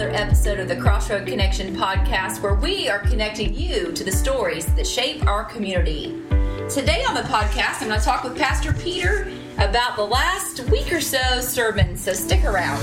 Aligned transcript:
another 0.00 0.16
episode 0.16 0.58
of 0.58 0.66
the 0.66 0.76
Crossroad 0.76 1.26
Connection 1.26 1.76
podcast 1.76 2.40
where 2.40 2.54
we 2.54 2.88
are 2.88 3.00
connecting 3.00 3.52
you 3.52 3.92
to 3.92 4.02
the 4.02 4.10
stories 4.10 4.64
that 4.74 4.86
shape 4.86 5.26
our 5.26 5.44
community. 5.44 6.22
Today 6.70 7.04
on 7.06 7.12
the 7.12 7.20
podcast, 7.20 7.82
I'm 7.82 7.88
going 7.88 8.00
to 8.00 8.04
talk 8.04 8.24
with 8.24 8.34
Pastor 8.38 8.72
Peter 8.72 9.30
about 9.58 9.96
the 9.96 10.04
last 10.04 10.60
week 10.70 10.90
or 10.90 11.02
so 11.02 11.42
sermon, 11.42 11.98
so 11.98 12.14
stick 12.14 12.44
around. 12.44 12.80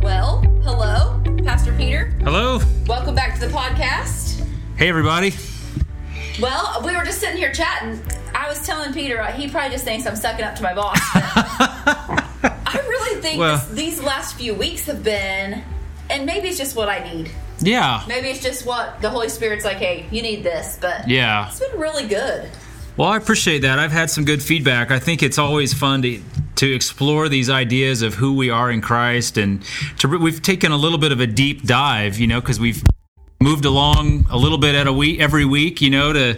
Well, 0.00 0.42
hello, 0.62 1.20
Pastor 1.42 1.72
Peter. 1.72 2.14
Hello. 2.22 2.60
Welcome 2.86 3.16
back 3.16 3.34
to 3.34 3.40
the 3.40 3.52
podcast. 3.52 4.46
Hey, 4.76 4.88
everybody. 4.88 5.34
Well, 6.40 6.82
we 6.84 6.96
were 6.96 7.02
just 7.02 7.18
sitting 7.18 7.36
here 7.36 7.52
chatting. 7.52 8.00
I 8.32 8.48
was 8.48 8.64
telling 8.64 8.92
Peter, 8.92 9.20
uh, 9.20 9.32
he 9.32 9.48
probably 9.48 9.72
just 9.72 9.84
thinks 9.84 10.06
I'm 10.06 10.14
sucking 10.14 10.44
up 10.44 10.54
to 10.54 10.62
my 10.62 10.72
boss. 10.72 12.16
I 13.20 13.22
really 13.22 13.30
think 13.30 13.40
Well- 13.40 13.56
this, 13.56 13.96
these 13.96 14.00
last 14.02 14.36
few 14.36 14.54
weeks 14.54 14.86
have 14.86 15.02
been, 15.04 15.62
and 16.08 16.26
maybe 16.26 16.48
it's 16.48 16.58
just 16.58 16.76
what 16.76 16.88
I 16.88 17.00
need. 17.12 17.30
Yeah. 17.60 18.02
Maybe 18.08 18.28
it's 18.28 18.42
just 18.42 18.64
what 18.64 19.00
the 19.02 19.10
Holy 19.10 19.28
Spirit's 19.28 19.64
like, 19.64 19.76
hey, 19.76 20.06
you 20.10 20.22
need 20.22 20.42
this, 20.42 20.78
but 20.80 21.06
Yeah. 21.08 21.48
it's 21.48 21.60
been 21.60 21.78
really 21.78 22.06
good. 22.06 22.48
Well, 22.96 23.08
I 23.10 23.16
appreciate 23.16 23.60
that. 23.62 23.78
I've 23.78 23.92
had 23.92 24.10
some 24.10 24.24
good 24.24 24.42
feedback. 24.42 24.90
I 24.90 24.98
think 24.98 25.22
it's 25.22 25.38
always 25.38 25.72
fun 25.74 26.02
to 26.02 26.20
to 26.56 26.70
explore 26.70 27.30
these 27.30 27.48
ideas 27.48 28.02
of 28.02 28.12
who 28.14 28.34
we 28.34 28.50
are 28.50 28.70
in 28.70 28.82
Christ, 28.82 29.38
and 29.38 29.62
to 29.98 30.08
we've 30.08 30.42
taken 30.42 30.72
a 30.72 30.76
little 30.76 30.98
bit 30.98 31.10
of 31.10 31.18
a 31.20 31.26
deep 31.26 31.62
dive, 31.64 32.18
you 32.18 32.26
know, 32.26 32.38
because 32.40 32.60
we've 32.60 32.82
moved 33.40 33.64
along 33.64 34.26
a 34.30 34.36
little 34.36 34.58
bit 34.58 34.74
at 34.74 34.86
a 34.86 34.92
week 34.92 35.20
every 35.20 35.46
week, 35.46 35.80
you 35.80 35.88
know, 35.88 36.12
to 36.12 36.36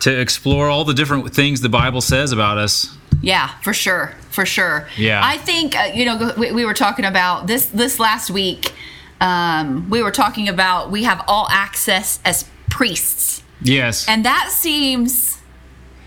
to 0.00 0.20
explore 0.20 0.68
all 0.68 0.84
the 0.84 0.94
different 0.94 1.32
things 1.32 1.60
the 1.60 1.68
Bible 1.68 2.00
says 2.00 2.32
about 2.32 2.58
us. 2.58 2.96
Yeah, 3.22 3.48
for 3.62 3.72
sure, 3.72 4.14
for 4.34 4.44
sure. 4.44 4.88
Yeah. 4.96 5.20
I 5.24 5.38
think 5.38 5.76
uh, 5.76 5.90
you 5.94 6.04
know 6.04 6.34
we, 6.36 6.52
we 6.52 6.64
were 6.64 6.74
talking 6.74 7.04
about 7.04 7.46
this 7.46 7.66
this 7.66 7.98
last 7.98 8.30
week. 8.30 8.72
Um, 9.20 9.88
we 9.88 10.02
were 10.02 10.10
talking 10.10 10.48
about 10.48 10.90
we 10.90 11.04
have 11.04 11.24
all 11.28 11.46
access 11.50 12.18
as 12.24 12.44
priests, 12.68 13.42
Yes. 13.62 14.06
and 14.08 14.24
that 14.24 14.50
seems 14.50 15.38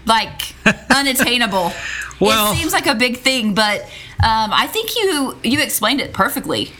like 0.06 0.54
unattainable. 0.96 1.72
Well- 2.20 2.52
it 2.52 2.58
seems 2.58 2.74
like 2.74 2.86
a 2.88 2.96
big 2.96 3.20
thing, 3.20 3.54
but 3.56 3.82
um, 4.24 4.52
I 4.54 4.68
think 4.68 4.96
you 4.96 5.38
you 5.44 5.60
explained 5.62 6.02
it 6.02 6.14
perfectly. 6.14 6.72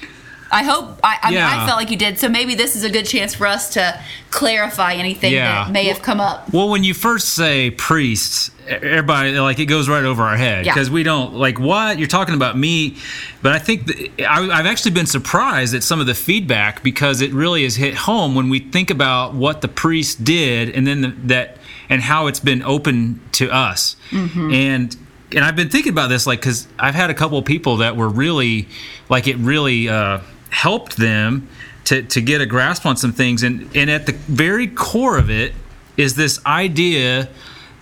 I 0.52 0.64
hope 0.64 1.00
I, 1.04 1.18
I, 1.24 1.32
mean, 1.32 1.40
I 1.42 1.66
felt 1.66 1.78
like 1.78 1.92
you 1.92 1.98
did. 1.98 2.20
So 2.20 2.30
maybe 2.30 2.56
this 2.56 2.76
is 2.76 2.84
a 2.84 2.90
good 2.90 3.06
chance 3.06 3.36
for 3.36 3.46
us 3.48 3.74
to 3.74 4.00
clarify 4.32 4.94
anything 4.94 5.34
Yeah. 5.34 5.66
that 5.66 5.72
may 5.72 5.86
have 5.86 6.02
come 6.02 6.20
up. 6.20 6.54
Well, 6.54 6.70
when 6.70 6.84
you 6.84 6.94
first 6.94 7.30
say 7.30 7.72
priests, 7.72 8.52
everybody 8.68 9.38
like 9.40 9.60
it 9.60 9.66
goes 9.66 9.88
right 9.90 10.04
over 10.04 10.24
our 10.24 10.38
head 10.38 10.66
Yeah. 10.66 10.74
because 10.74 10.90
we 10.90 11.04
don't 11.04 11.34
like 11.34 11.60
what 11.60 12.00
you're 12.00 12.08
talking 12.08 12.36
about 12.36 12.58
me. 12.58 12.96
But 13.42 13.54
I 13.54 13.60
think 13.60 13.88
that 13.88 14.30
I, 14.30 14.50
I've 14.60 14.66
actually 14.66 14.92
been 14.92 15.06
surprised 15.06 15.74
at 15.76 15.84
some 15.84 16.00
of 16.00 16.08
the 16.08 16.16
feedback 16.16 16.84
because 16.84 17.22
it 17.22 17.34
really 17.34 17.64
has 17.64 17.76
hit 17.76 17.94
home 17.96 18.36
when 18.36 18.50
we 18.50 18.60
think 18.60 18.90
about 18.90 19.34
what 19.34 19.62
the 19.62 19.68
priest 19.68 20.24
did 20.24 20.70
and 20.70 20.86
then 20.88 21.02
the, 21.02 21.08
that 21.26 21.58
and 21.90 22.02
how 22.02 22.28
it's 22.28 22.40
been 22.42 22.62
open 22.64 23.22
to 23.34 23.50
us. 23.50 23.96
And 24.12 24.96
and 25.36 25.44
I've 25.44 25.58
been 25.58 25.70
thinking 25.70 25.92
about 25.92 26.08
this 26.08 26.26
like 26.26 26.40
because 26.40 26.68
I've 26.80 26.96
had 26.96 27.10
a 27.10 27.14
couple 27.14 27.38
of 27.38 27.44
people 27.46 27.78
that 27.78 27.98
were 27.98 28.08
really 28.08 28.68
like 29.10 29.28
it 29.28 29.36
really 29.38 29.90
uh, 29.90 30.20
helped 30.50 30.98
them 30.98 31.48
to, 31.86 32.02
to 32.04 32.22
get 32.22 32.42
a 32.42 32.46
grasp 32.46 32.86
on 32.86 32.98
some 32.98 33.14
things 33.14 33.44
and 33.44 33.70
and 33.76 33.90
at 33.90 34.06
the 34.06 34.12
very 34.12 34.68
core 34.68 35.18
of 35.18 35.30
it 35.30 35.54
is 35.98 36.16
this 36.16 36.44
idea 36.46 37.28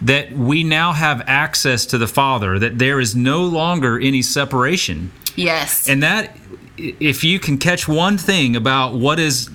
that 0.01 0.31
we 0.31 0.63
now 0.63 0.93
have 0.93 1.23
access 1.27 1.85
to 1.87 1.97
the 1.97 2.07
Father, 2.07 2.59
that 2.59 2.79
there 2.79 2.99
is 2.99 3.15
no 3.15 3.43
longer 3.43 3.99
any 3.99 4.21
separation. 4.21 5.11
Yes. 5.35 5.87
And 5.87 6.03
that, 6.03 6.37
if 6.77 7.23
you 7.23 7.39
can 7.39 7.57
catch 7.57 7.87
one 7.87 8.17
thing 8.17 8.55
about 8.55 8.93
what 8.93 9.19
is 9.19 9.49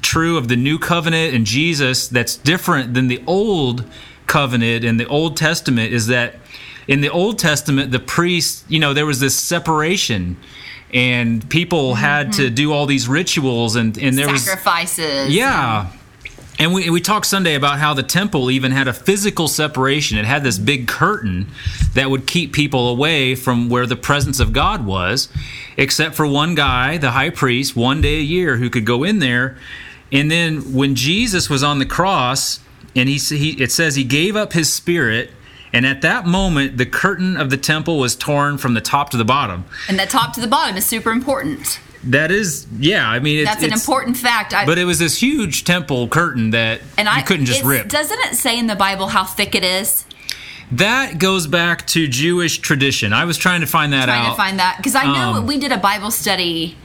true 0.00 0.36
of 0.36 0.48
the 0.48 0.56
new 0.56 0.78
covenant 0.78 1.34
and 1.34 1.44
Jesus 1.44 2.08
that's 2.08 2.36
different 2.36 2.94
than 2.94 3.08
the 3.08 3.22
old 3.26 3.84
covenant 4.26 4.84
and 4.84 4.98
the 4.98 5.06
Old 5.06 5.36
Testament, 5.36 5.92
is 5.92 6.06
that 6.06 6.36
in 6.88 7.00
the 7.00 7.10
Old 7.10 7.38
Testament, 7.38 7.92
the 7.92 7.98
priests, 7.98 8.64
you 8.68 8.78
know, 8.78 8.94
there 8.94 9.06
was 9.06 9.20
this 9.20 9.38
separation. 9.38 10.36
And 10.92 11.48
people 11.48 11.94
had 11.94 12.34
to 12.34 12.42
mm-hmm. 12.42 12.54
do 12.54 12.72
all 12.72 12.86
these 12.86 13.08
rituals, 13.08 13.76
and, 13.76 13.96
and 13.96 14.16
there 14.16 14.30
was 14.30 14.44
Sacrifices. 14.44 15.34
yeah. 15.34 15.90
And 16.58 16.74
we, 16.74 16.90
we 16.90 17.00
talked 17.00 17.26
Sunday 17.26 17.54
about 17.54 17.78
how 17.78 17.94
the 17.94 18.02
temple 18.02 18.50
even 18.50 18.72
had 18.72 18.86
a 18.86 18.92
physical 18.92 19.48
separation. 19.48 20.18
It 20.18 20.26
had 20.26 20.44
this 20.44 20.58
big 20.58 20.86
curtain 20.86 21.48
that 21.94 22.10
would 22.10 22.26
keep 22.26 22.52
people 22.52 22.88
away 22.88 23.34
from 23.34 23.68
where 23.68 23.86
the 23.86 23.96
presence 23.96 24.38
of 24.38 24.52
God 24.52 24.84
was, 24.84 25.28
except 25.76 26.14
for 26.14 26.26
one 26.26 26.54
guy, 26.54 26.98
the 26.98 27.12
high 27.12 27.30
priest, 27.30 27.74
one 27.74 28.00
day 28.00 28.18
a 28.18 28.22
year 28.22 28.58
who 28.58 28.68
could 28.68 28.84
go 28.84 29.02
in 29.02 29.18
there. 29.18 29.56
And 30.12 30.30
then 30.30 30.74
when 30.74 30.94
Jesus 30.94 31.48
was 31.48 31.62
on 31.64 31.78
the 31.78 31.86
cross, 31.86 32.60
and 32.94 33.08
he, 33.08 33.16
he 33.16 33.60
it 33.60 33.72
says 33.72 33.96
he 33.96 34.04
gave 34.04 34.36
up 34.36 34.52
his 34.52 34.72
spirit, 34.72 35.30
and 35.72 35.86
at 35.86 36.02
that 36.02 36.26
moment 36.26 36.76
the 36.76 36.86
curtain 36.86 37.36
of 37.36 37.50
the 37.50 37.56
temple 37.56 37.98
was 37.98 38.14
torn 38.16 38.58
from 38.58 38.74
the 38.74 38.80
top 38.80 39.10
to 39.10 39.16
the 39.16 39.24
bottom. 39.24 39.64
And 39.88 39.98
the 39.98 40.06
top 40.06 40.32
to 40.34 40.40
the 40.40 40.46
bottom 40.46 40.76
is 40.76 40.84
super 40.86 41.10
important. 41.10 41.80
That 42.04 42.32
is, 42.32 42.66
yeah, 42.80 43.08
I 43.08 43.20
mean, 43.20 43.38
it's, 43.38 43.48
That's 43.48 43.60
an 43.62 43.66
it's- 43.66 43.80
important 43.80 44.16
fact. 44.16 44.52
I, 44.52 44.66
But 44.66 44.76
it 44.76 44.84
was 44.84 44.98
this 44.98 45.22
huge 45.22 45.62
temple 45.64 46.08
curtain 46.08 46.50
that 46.50 46.80
and 46.98 47.06
you 47.06 47.14
I 47.14 47.22
couldn't 47.22 47.46
just 47.46 47.62
rip. 47.62 47.88
Doesn't 47.88 48.18
it 48.26 48.34
say 48.34 48.58
in 48.58 48.66
the 48.66 48.74
Bible 48.74 49.06
how 49.08 49.24
thick 49.24 49.54
it 49.54 49.62
is? 49.62 50.04
That 50.72 51.18
goes 51.18 51.46
back 51.46 51.86
to 51.88 52.08
Jewish 52.08 52.58
tradition. 52.58 53.12
I 53.12 53.24
was 53.24 53.36
trying 53.36 53.60
to 53.60 53.66
find 53.66 53.92
that 53.92 54.06
Trying 54.06 54.18
out. 54.18 54.22
Trying 54.22 54.32
to 54.32 54.36
find 54.36 54.58
that 54.58 54.76
because 54.78 54.94
I 54.94 55.04
know 55.04 55.38
Um, 55.38 55.46
we 55.46 55.58
did 55.58 55.70
a 55.70 55.76
Bible 55.76 56.10
study, 56.10 56.76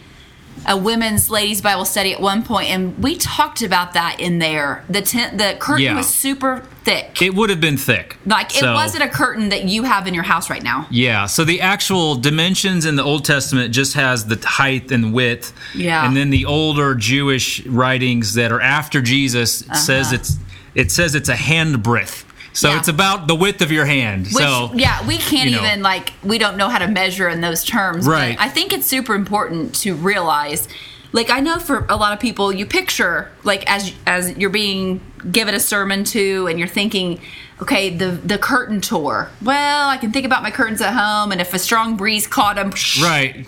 a 0.66 0.78
women's 0.78 1.30
ladies 1.30 1.62
Bible 1.62 1.86
study 1.86 2.14
at 2.14 2.22
one 2.22 2.44
point, 2.44 2.70
and 2.70 2.98
we 3.04 3.16
talked 3.16 3.62
about 3.62 3.94
that 3.94 4.20
in 4.20 4.40
there. 4.40 4.84
The 4.90 5.02
tent, 5.02 5.38
the 5.38 5.56
curtain 5.60 5.86
Yeah. 5.86 5.96
was 5.96 6.08
super 6.08 6.64
thick. 6.84 7.22
it 7.22 7.36
would 7.36 7.50
have 7.50 7.60
been 7.60 7.76
thick. 7.78 8.18
like 8.26 8.56
it 8.56 8.64
wasn't 8.64 9.04
a 9.04 9.10
curtain 9.10 9.50
that 9.50 9.66
you 9.66 9.84
have 9.84 10.08
in 10.08 10.14
your 10.14 10.24
house 10.24 10.50
right 10.50 10.64
now. 10.64 10.88
Yeah, 10.90 11.26
so 11.26 11.44
the 11.44 11.60
actual 11.62 12.16
dimensions 12.16 12.86
in 12.86 12.96
the 12.96 13.04
Old 13.04 13.26
Testament 13.26 13.74
just 13.74 13.94
has 13.96 14.26
the 14.26 14.42
height 14.48 14.92
and 14.92 15.14
width. 15.14 15.54
Yeah. 15.76 16.06
And 16.08 16.16
then 16.16 16.30
the 16.30 16.46
older 16.46 16.96
Jewish 16.96 17.66
writings 17.66 18.36
that 18.36 18.52
are 18.52 18.62
after 18.62 19.02
Jesus 19.02 19.64
uh-huh. 19.64 19.76
says 19.76 20.14
it's 20.14 20.38
it 20.76 20.92
says 20.92 21.16
it's 21.16 21.30
a 21.30 21.36
hand 21.36 21.82
breadth. 21.84 22.24
So. 22.58 22.70
Yeah. 22.70 22.80
it's 22.80 22.88
about 22.88 23.28
the 23.28 23.36
width 23.36 23.62
of 23.62 23.72
your 23.72 23.86
hand. 23.86 24.26
Which, 24.26 24.44
so 24.44 24.72
yeah, 24.74 25.06
we 25.08 25.18
can't 25.18 25.50
you 25.50 25.58
know. 25.58 25.64
even 25.64 25.84
like 25.84 26.14
we 26.24 26.40
don't 26.40 26.58
know 26.58 26.70
how 26.70 26.80
to 26.80 26.88
measure 26.88 27.30
in 27.30 27.42
those 27.42 27.64
terms. 27.64 28.06
but 28.06 28.12
Right. 28.12 28.36
I 28.40 28.50
think 28.50 28.74
it's 28.74 28.88
super 28.88 29.14
important 29.14 29.76
to 29.84 29.94
realize. 29.94 30.68
Like 31.14 31.30
I 31.30 31.40
know 31.40 31.60
for 31.60 31.86
a 31.88 31.96
lot 31.96 32.14
of 32.14 32.20
people, 32.20 32.52
you 32.52 32.66
picture 32.66 33.32
like 33.44 33.64
as 33.72 33.94
as 34.08 34.36
you're 34.38 34.50
being 34.50 35.02
given 35.32 35.54
a 35.54 35.60
sermon 35.60 36.04
to, 36.06 36.48
and 36.48 36.58
you're 36.60 36.68
thinking, 36.68 37.22
okay, 37.62 37.96
the 37.96 38.08
the 38.12 38.38
curtain 38.40 38.82
tour. 38.82 39.30
Well, 39.42 39.88
I 39.90 39.98
can 39.98 40.12
think 40.12 40.26
about 40.26 40.42
my 40.44 40.52
curtains 40.52 40.82
at 40.82 40.94
home, 40.94 41.32
and 41.32 41.40
if 41.40 41.54
a 41.54 41.60
strong 41.60 41.96
breeze 41.96 42.26
caught 42.28 42.56
them, 42.56 42.74
Right. 43.02 43.46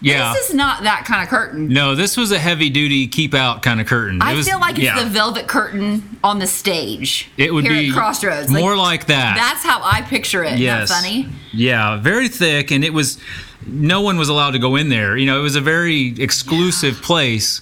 Yeah. 0.00 0.32
This 0.32 0.50
is 0.50 0.54
not 0.54 0.82
that 0.84 1.04
kind 1.04 1.22
of 1.22 1.28
curtain. 1.28 1.68
no, 1.68 1.94
this 1.94 2.16
was 2.16 2.30
a 2.30 2.38
heavy 2.38 2.70
duty 2.70 3.06
keep 3.06 3.34
out 3.34 3.62
kind 3.62 3.80
of 3.80 3.86
curtain. 3.86 4.22
I 4.22 4.34
was- 4.34 4.48
feel 4.48 4.60
like 4.60 4.76
it's 4.76 4.84
yeah. 4.84 5.02
the 5.02 5.10
velvet 5.10 5.46
curtain 5.48 6.18
on 6.22 6.38
the 6.38 6.46
stage. 6.46 7.28
It 7.36 7.52
would 7.52 7.64
here 7.64 7.72
be 7.74 7.88
at 7.88 7.94
Crossroads. 7.94 8.50
more 8.50 8.76
like 8.76 9.06
that. 9.06 9.36
That's 9.36 9.64
how 9.64 9.80
I 9.82 10.02
picture 10.02 10.44
it. 10.44 10.58
Yes. 10.58 10.90
Funny? 10.90 11.28
Yeah, 11.52 11.96
very 11.96 12.28
thick, 12.28 12.70
and 12.70 12.84
it 12.84 12.92
was 12.92 13.18
no 13.66 14.00
one 14.00 14.18
was 14.18 14.28
allowed 14.28 14.52
to 14.52 14.58
go 14.58 14.76
in 14.76 14.88
there. 14.88 15.16
You 15.16 15.26
know, 15.26 15.38
it 15.38 15.42
was 15.42 15.56
a 15.56 15.60
very 15.60 16.14
exclusive 16.20 17.02
place. 17.02 17.60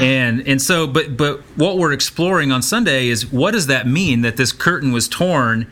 And 0.00 0.46
and 0.48 0.60
so 0.60 0.88
but 0.88 1.16
but 1.16 1.40
what 1.56 1.78
we're 1.78 1.92
exploring 1.92 2.50
on 2.50 2.62
Sunday 2.62 3.08
is 3.08 3.30
what 3.30 3.52
does 3.52 3.68
that 3.68 3.86
mean 3.86 4.22
that 4.22 4.36
this 4.36 4.50
curtain 4.50 4.90
was 4.90 5.06
torn 5.06 5.70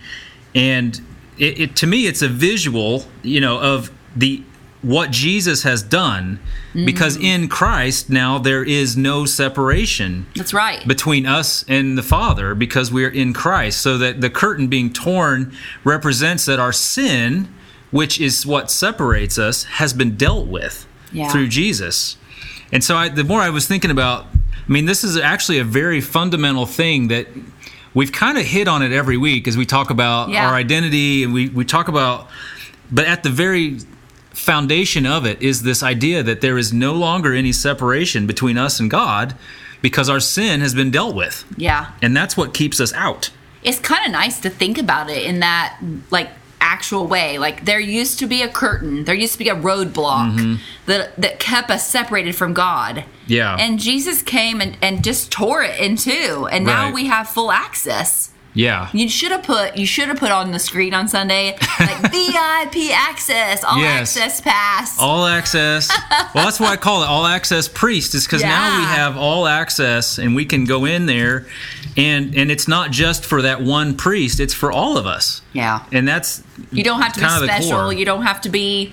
and 0.55 1.01
it, 1.39 1.61
it 1.61 1.77
to 1.77 1.89
me 1.89 2.07
it's 2.07 2.23
a 2.23 2.29
visual, 2.29 3.05
you 3.23 3.41
know, 3.41 3.59
of 3.59 3.91
the 4.15 4.45
what 4.83 5.13
Jesus 5.13 5.63
has 5.63 5.83
done 5.83 6.41
because 6.75 7.17
mm-hmm. 7.17 7.27
in 7.27 7.49
Christ 7.49 8.11
now 8.11 8.39
there 8.39 8.65
is 8.65 8.97
no 8.97 9.25
separation 9.25 10.27
That's 10.35 10.53
right. 10.53 10.87
between 10.87 11.25
us 11.25 11.65
and 11.69 11.97
the 11.97 12.03
Father 12.03 12.55
because 12.57 12.91
we're 12.93 13.09
in 13.11 13.33
Christ. 13.33 13.81
So 13.81 13.97
that 13.99 14.21
the 14.21 14.29
curtain 14.31 14.67
being 14.67 14.93
torn 14.93 15.53
represents 15.85 16.47
that 16.47 16.59
our 16.59 16.73
sin, 16.73 17.49
which 17.93 18.21
is 18.21 18.45
what 18.45 18.71
separates 18.71 19.39
us, 19.39 19.65
has 19.65 19.93
been 19.93 20.17
dealt 20.17 20.49
with 20.49 20.87
Yeah. 21.13 21.29
through 21.31 21.49
Jesus. 21.49 22.17
And 22.73 22.83
so 22.83 22.97
I, 22.97 23.09
the 23.09 23.25
more 23.25 23.41
I 23.41 23.51
was 23.51 23.69
thinking 23.69 23.91
about, 23.93 24.25
I 24.25 24.73
mean, 24.73 24.87
this 24.87 25.05
is 25.05 25.17
actually 25.17 25.59
a 25.59 25.65
very 25.65 26.01
fundamental 26.01 26.67
thing 26.67 27.09
that 27.09 27.29
we've 27.95 28.13
kind 28.13 28.37
of 28.39 28.45
hit 28.45 28.67
on 28.67 28.83
it 28.83 28.91
every 28.93 29.17
week 29.19 29.47
as 29.47 29.57
we 29.57 29.67
talk 29.67 29.91
about 29.91 30.31
Yeah. 30.31 30.49
our 30.49 30.55
identity 30.55 31.23
and 31.23 31.33
we, 31.33 31.51
we 31.51 31.65
talk 31.65 31.87
about, 31.87 32.29
but 32.91 33.05
at 33.05 33.23
the 33.23 33.31
very 33.31 33.79
foundation 34.35 35.07
of 35.07 35.25
it 35.27 35.41
is 35.43 35.63
this 35.63 35.83
idea 35.83 36.23
that 36.23 36.41
there 36.41 36.59
is 36.59 36.73
no 36.73 36.93
longer 36.95 37.33
any 37.35 37.53
separation 37.53 38.27
between 38.27 38.59
us 38.59 38.81
and 38.81 38.91
God 38.91 39.35
because 39.81 40.09
our 40.09 40.21
sin 40.21 40.61
has 40.61 40.75
been 40.75 40.91
dealt 40.91 41.15
with. 41.15 41.45
yeah. 41.57 41.93
And 42.03 42.17
that's 42.17 42.37
what 42.37 42.55
keeps 42.55 42.81
us 42.81 42.93
out. 42.95 43.31
it's 43.63 43.79
kind 43.79 44.05
of 44.07 44.13
nice 44.13 44.41
to 44.41 44.51
think 44.51 44.79
about 44.79 45.09
it 45.11 45.23
in 45.25 45.41
that 45.41 45.79
like 46.11 46.31
actual 46.61 47.07
way. 47.07 47.39
Like 47.39 47.65
there 47.65 47.81
used 47.81 48.19
to 48.21 48.27
be 48.27 48.43
a 48.43 48.49
curtain, 48.49 49.05
there 49.05 49.15
used 49.15 49.33
to 49.35 49.39
be 49.39 49.49
a 49.49 49.55
roadblock 49.55 50.59
that 50.87 51.17
that 51.21 51.39
kept 51.39 51.71
us 51.71 51.87
separated 51.87 52.35
from 52.35 52.55
God. 52.55 52.97
Mm-hmm. 52.97 53.11
Yeah. 53.27 53.57
And 53.59 53.79
Jesus 53.79 54.23
came 54.23 54.61
and, 54.61 54.77
and 54.83 55.05
just 55.05 55.31
tore 55.31 55.63
it 55.63 55.79
in 55.79 55.97
two. 55.97 56.49
And 56.51 56.65
now 56.65 56.93
we 56.93 57.07
have 57.07 57.29
full 57.29 57.53
access. 57.53 58.32
Yeah. 58.55 58.89
You 58.93 59.09
should 59.09 59.33
have 59.33 59.43
put 59.45 59.77
you 59.79 59.87
should 59.87 60.09
have 60.09 60.19
put 60.19 60.31
on 60.31 60.51
the 60.51 60.59
screen 60.59 60.93
on 60.93 61.09
Sunday 61.09 61.57
like 61.81 62.13
VIP 62.13 62.91
access, 62.93 63.65
all 63.65 63.79
Yes. 63.79 64.15
access 64.17 64.41
pass. 64.43 64.99
All 64.99 65.27
access. 65.27 65.89
Well, 66.35 66.45
that's 66.45 66.61
why 66.61 66.73
I 66.73 66.77
call 66.77 67.03
it 67.03 67.07
all 67.09 67.25
access 67.27 67.67
priest, 67.67 68.15
is 68.15 68.27
because 68.27 68.43
now 68.43 68.79
we 68.79 68.85
have 68.85 69.17
all 69.17 69.47
access 69.47 70.19
and 70.19 70.35
we 70.35 70.45
can 70.45 70.65
go 70.67 70.85
in 70.85 71.07
there 71.07 71.47
and 71.97 72.35
and 72.37 72.51
it's 72.51 72.69
not 72.69 72.91
just 72.91 73.25
for 73.25 73.41
that 73.43 73.63
one 73.63 73.97
priest, 73.97 74.39
it's 74.39 74.55
for 74.55 74.71
all 74.71 74.99
of 74.99 75.07
us. 75.07 75.41
yeah. 75.55 75.85
And 75.91 76.07
that's 76.07 76.43
You 76.71 76.85
don't 76.85 77.01
have 77.01 77.15
to 77.15 77.21
be 77.21 77.27
kind 77.27 77.43
of 77.43 77.49
the 77.49 77.63
special. 77.63 77.91
You 77.93 78.05
don't 78.05 78.23
have 78.23 78.41
to 78.43 78.49
be, 78.51 78.93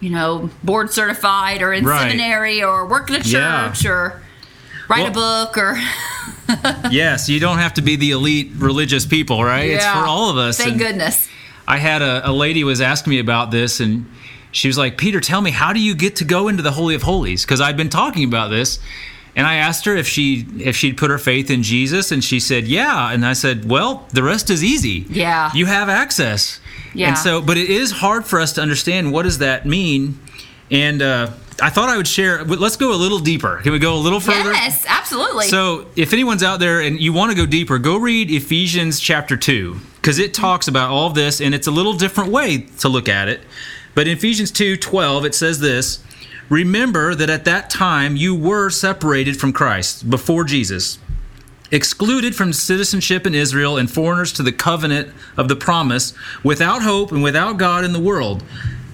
you 0.00 0.10
know, 0.10 0.50
board 0.64 0.92
certified 0.92 1.62
or 1.62 1.72
in 1.72 1.84
Right. 1.84 2.00
seminary 2.10 2.60
or 2.62 2.86
work 2.86 3.08
in 3.08 3.16
a 3.16 3.18
Yeah. 3.20 3.68
church 3.70 3.86
or 3.86 4.22
write 4.88 5.06
a 5.06 5.12
book 5.12 5.56
or 5.56 5.80
yes, 6.90 7.28
you 7.28 7.40
don't 7.40 7.58
have 7.58 7.74
to 7.74 7.82
be 7.82 7.96
the 7.96 8.12
elite 8.12 8.52
religious 8.56 9.06
people, 9.06 9.42
right? 9.42 9.70
It's 9.70 9.84
for 9.84 10.06
all 10.06 10.30
of 10.30 10.36
us. 10.36 10.58
Thank 10.58 10.72
And 10.72 10.80
goodness. 10.80 11.28
I 11.66 11.78
had 11.78 12.02
a, 12.02 12.28
a 12.28 12.32
lady 12.32 12.64
was 12.64 12.80
asking 12.80 13.10
me 13.12 13.18
about 13.20 13.50
this 13.50 13.80
and 13.80 14.06
she 14.52 14.68
was 14.68 14.76
like, 14.76 14.98
Peter, 14.98 15.20
tell 15.20 15.40
me, 15.40 15.50
how 15.50 15.72
do 15.72 15.80
you 15.80 15.94
get 15.94 16.16
to 16.16 16.24
go 16.24 16.48
into 16.48 16.62
the 16.62 16.72
Holy 16.72 16.94
of 16.94 17.02
Holies? 17.02 17.44
Because 17.44 17.60
I'd 17.60 17.76
been 17.76 17.88
talking 17.88 18.24
about 18.24 18.48
this. 18.48 18.80
And 19.36 19.46
I 19.46 19.56
asked 19.56 19.84
her 19.84 19.94
if 19.94 20.08
she 20.08 20.44
if 20.58 20.76
she'd 20.76 20.96
put 20.96 21.08
her 21.08 21.18
faith 21.18 21.50
in 21.50 21.62
Jesus, 21.62 22.10
and 22.10 22.22
she 22.22 22.40
said, 22.40 22.66
"Yeah." 22.66 23.12
And 23.12 23.24
I 23.24 23.32
said, 23.32 23.70
"Well, 23.70 24.04
the 24.12 24.24
rest 24.24 24.50
is 24.50 24.64
easy. 24.64 25.06
Yeah. 25.08 25.52
you 25.54 25.66
have 25.66 25.88
access." 25.88 26.58
Yeah. 26.94 27.08
And 27.10 27.16
so, 27.16 27.40
but 27.40 27.56
it 27.56 27.70
is 27.70 27.92
hard 27.92 28.26
for 28.26 28.40
us 28.40 28.54
to 28.54 28.60
understand 28.60 29.12
what 29.12 29.22
does 29.22 29.38
that 29.38 29.66
mean. 29.66 30.18
And 30.68 31.00
uh, 31.00 31.30
I 31.62 31.70
thought 31.70 31.88
I 31.88 31.96
would 31.96 32.08
share. 32.08 32.44
Let's 32.44 32.76
go 32.76 32.92
a 32.92 32.96
little 32.96 33.18
deeper. 33.18 33.60
Can 33.62 33.72
we 33.72 33.78
go 33.78 33.94
a 33.94 33.98
little 33.98 34.20
further? 34.20 34.52
Yes, 34.52 34.84
absolutely. 34.88 35.46
So, 35.46 35.86
if 35.96 36.12
anyone's 36.12 36.42
out 36.42 36.60
there 36.60 36.80
and 36.80 37.00
you 37.00 37.12
want 37.12 37.30
to 37.30 37.36
go 37.36 37.46
deeper, 37.46 37.78
go 37.78 37.96
read 37.96 38.30
Ephesians 38.30 39.00
chapter 39.00 39.36
2 39.36 39.76
because 39.96 40.18
it 40.18 40.32
talks 40.34 40.68
about 40.68 40.90
all 40.90 41.10
this 41.10 41.40
and 41.40 41.54
it's 41.54 41.66
a 41.66 41.70
little 41.70 41.92
different 41.92 42.30
way 42.30 42.66
to 42.78 42.88
look 42.88 43.08
at 43.08 43.28
it. 43.28 43.40
But 43.94 44.06
in 44.06 44.16
Ephesians 44.16 44.50
2 44.50 44.76
12, 44.76 45.24
it 45.24 45.34
says 45.34 45.60
this 45.60 46.02
Remember 46.48 47.14
that 47.14 47.30
at 47.30 47.44
that 47.44 47.70
time 47.70 48.16
you 48.16 48.34
were 48.34 48.70
separated 48.70 49.38
from 49.38 49.52
Christ 49.52 50.10
before 50.10 50.44
Jesus, 50.44 50.98
excluded 51.70 52.34
from 52.34 52.52
citizenship 52.52 53.26
in 53.26 53.34
Israel 53.34 53.76
and 53.76 53.90
foreigners 53.90 54.32
to 54.32 54.42
the 54.42 54.52
covenant 54.52 55.12
of 55.36 55.48
the 55.48 55.56
promise, 55.56 56.12
without 56.42 56.82
hope 56.82 57.12
and 57.12 57.22
without 57.22 57.56
God 57.56 57.84
in 57.84 57.92
the 57.92 58.00
world. 58.00 58.42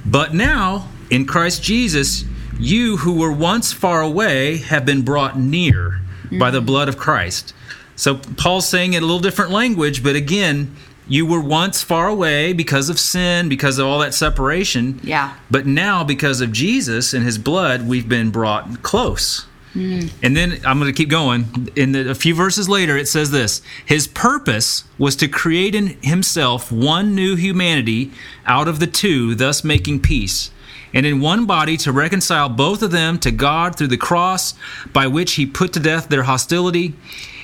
But 0.04 0.34
now, 0.34 0.88
in 1.10 1.26
Christ 1.26 1.62
Jesus, 1.62 2.24
you 2.58 2.98
who 2.98 3.18
were 3.18 3.32
once 3.32 3.72
far 3.72 4.02
away 4.02 4.58
have 4.58 4.84
been 4.84 5.02
brought 5.02 5.38
near 5.38 6.00
by 6.38 6.50
the 6.50 6.60
mm. 6.60 6.66
blood 6.66 6.88
of 6.88 6.96
Christ. 6.96 7.54
So 7.94 8.16
Paul's 8.36 8.68
saying 8.68 8.92
it 8.92 9.02
a 9.02 9.06
little 9.06 9.20
different 9.20 9.50
language, 9.50 10.02
but 10.02 10.16
again, 10.16 10.76
you 11.08 11.24
were 11.24 11.40
once 11.40 11.82
far 11.82 12.08
away 12.08 12.52
because 12.52 12.90
of 12.90 12.98
sin, 12.98 13.48
because 13.48 13.78
of 13.78 13.86
all 13.86 14.00
that 14.00 14.12
separation. 14.12 15.00
Yeah. 15.02 15.36
But 15.50 15.66
now, 15.66 16.02
because 16.04 16.40
of 16.40 16.52
Jesus 16.52 17.14
and 17.14 17.24
his 17.24 17.38
blood, 17.38 17.86
we've 17.86 18.08
been 18.08 18.30
brought 18.30 18.82
close. 18.82 19.46
Mm. 19.74 20.10
And 20.22 20.36
then 20.36 20.60
I'm 20.64 20.78
going 20.78 20.92
to 20.92 20.96
keep 20.96 21.10
going. 21.10 21.68
In 21.76 21.92
the, 21.92 22.10
a 22.10 22.14
few 22.14 22.34
verses 22.34 22.68
later, 22.68 22.96
it 22.96 23.08
says 23.08 23.30
this 23.30 23.62
His 23.84 24.08
purpose 24.08 24.84
was 24.98 25.14
to 25.16 25.28
create 25.28 25.74
in 25.74 25.98
himself 26.02 26.72
one 26.72 27.14
new 27.14 27.36
humanity 27.36 28.10
out 28.46 28.68
of 28.68 28.80
the 28.80 28.86
two, 28.86 29.34
thus 29.34 29.62
making 29.62 30.00
peace. 30.00 30.50
And 30.94 31.04
in 31.04 31.20
one 31.20 31.46
body 31.46 31.76
to 31.78 31.92
reconcile 31.92 32.48
both 32.48 32.82
of 32.82 32.90
them 32.90 33.18
to 33.20 33.30
God 33.30 33.76
through 33.76 33.88
the 33.88 33.96
cross, 33.96 34.54
by 34.92 35.06
which 35.06 35.34
he 35.34 35.46
put 35.46 35.72
to 35.74 35.80
death 35.80 36.08
their 36.08 36.24
hostility. 36.24 36.94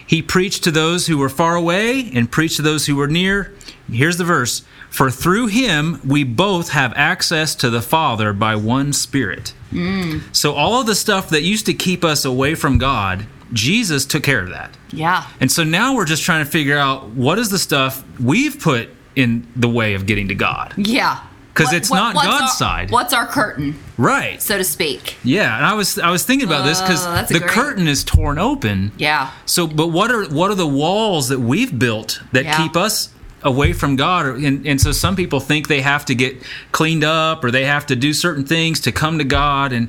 He 0.06 0.20
preached 0.22 0.64
to 0.64 0.70
those 0.70 1.06
who 1.06 1.16
were 1.18 1.28
far 1.28 1.54
away 1.56 2.10
and 2.12 2.30
preached 2.30 2.56
to 2.56 2.62
those 2.62 2.86
who 2.86 2.96
were 2.96 3.08
near. 3.08 3.54
Here's 3.90 4.16
the 4.18 4.24
verse 4.24 4.64
For 4.90 5.10
through 5.10 5.46
him 5.48 6.00
we 6.04 6.24
both 6.24 6.70
have 6.70 6.92
access 6.96 7.54
to 7.56 7.70
the 7.70 7.82
Father 7.82 8.32
by 8.32 8.56
one 8.56 8.92
Spirit. 8.92 9.54
Mm. 9.70 10.22
So, 10.34 10.52
all 10.52 10.80
of 10.80 10.86
the 10.86 10.94
stuff 10.94 11.30
that 11.30 11.42
used 11.42 11.66
to 11.66 11.74
keep 11.74 12.04
us 12.04 12.24
away 12.24 12.54
from 12.54 12.78
God, 12.78 13.26
Jesus 13.52 14.04
took 14.04 14.22
care 14.22 14.42
of 14.42 14.50
that. 14.50 14.76
yeah. 14.92 15.26
And 15.40 15.50
so 15.50 15.64
now 15.64 15.94
we're 15.94 16.04
just 16.04 16.22
trying 16.22 16.44
to 16.44 16.50
figure 16.50 16.78
out 16.78 17.08
what 17.10 17.38
is 17.38 17.50
the 17.50 17.58
stuff 17.58 18.04
we've 18.18 18.58
put 18.60 18.88
in 19.14 19.46
the 19.56 19.68
way 19.68 19.94
of 19.94 20.06
getting 20.06 20.28
to 20.28 20.34
God. 20.34 20.74
Yeah. 20.76 21.22
'Cause 21.54 21.72
it's 21.72 21.90
what- 21.90 21.96
not 21.98 22.14
God's 22.14 22.42
our- 22.42 22.48
side. 22.48 22.90
What's 22.90 23.12
our 23.12 23.26
curtain, 23.26 23.78
Right. 23.98 24.40
so 24.42 24.56
to 24.56 24.64
speak? 24.64 25.16
Yeah, 25.22 25.54
and 25.56 25.66
I 25.66 25.74
was 25.74 25.98
I 25.98 26.10
was 26.10 26.22
thinking 26.24 26.48
about 26.48 26.64
this 26.64 26.80
because 26.80 27.04
the 27.28 27.40
great- 27.40 27.50
curtain 27.50 27.88
is 27.88 28.02
torn 28.04 28.38
open. 28.38 28.92
Yeah. 28.96 29.28
So, 29.44 29.66
but 29.66 29.88
what 29.88 30.10
are 30.10 30.24
what 30.24 30.50
are 30.50 30.54
the 30.54 30.66
walls 30.66 31.28
that 31.28 31.40
we've 31.40 31.78
built 31.78 32.20
that 32.32 32.44
Yeah. 32.44 32.56
keep 32.56 32.76
us 32.76 33.10
away 33.42 33.72
from 33.74 33.96
God? 33.96 34.24
And, 34.26 34.66
and 34.66 34.80
so 34.80 34.92
some 34.92 35.14
people 35.16 35.40
think 35.40 35.68
they 35.68 35.82
have 35.82 36.04
to 36.06 36.14
get 36.14 36.40
cleaned 36.72 37.04
up 37.04 37.44
or 37.44 37.50
they 37.50 37.64
have 37.66 37.84
to 37.86 37.96
do 37.96 38.14
certain 38.14 38.44
things 38.44 38.80
to 38.80 38.92
come 38.92 39.18
to 39.18 39.24
God, 39.24 39.72
and 39.72 39.88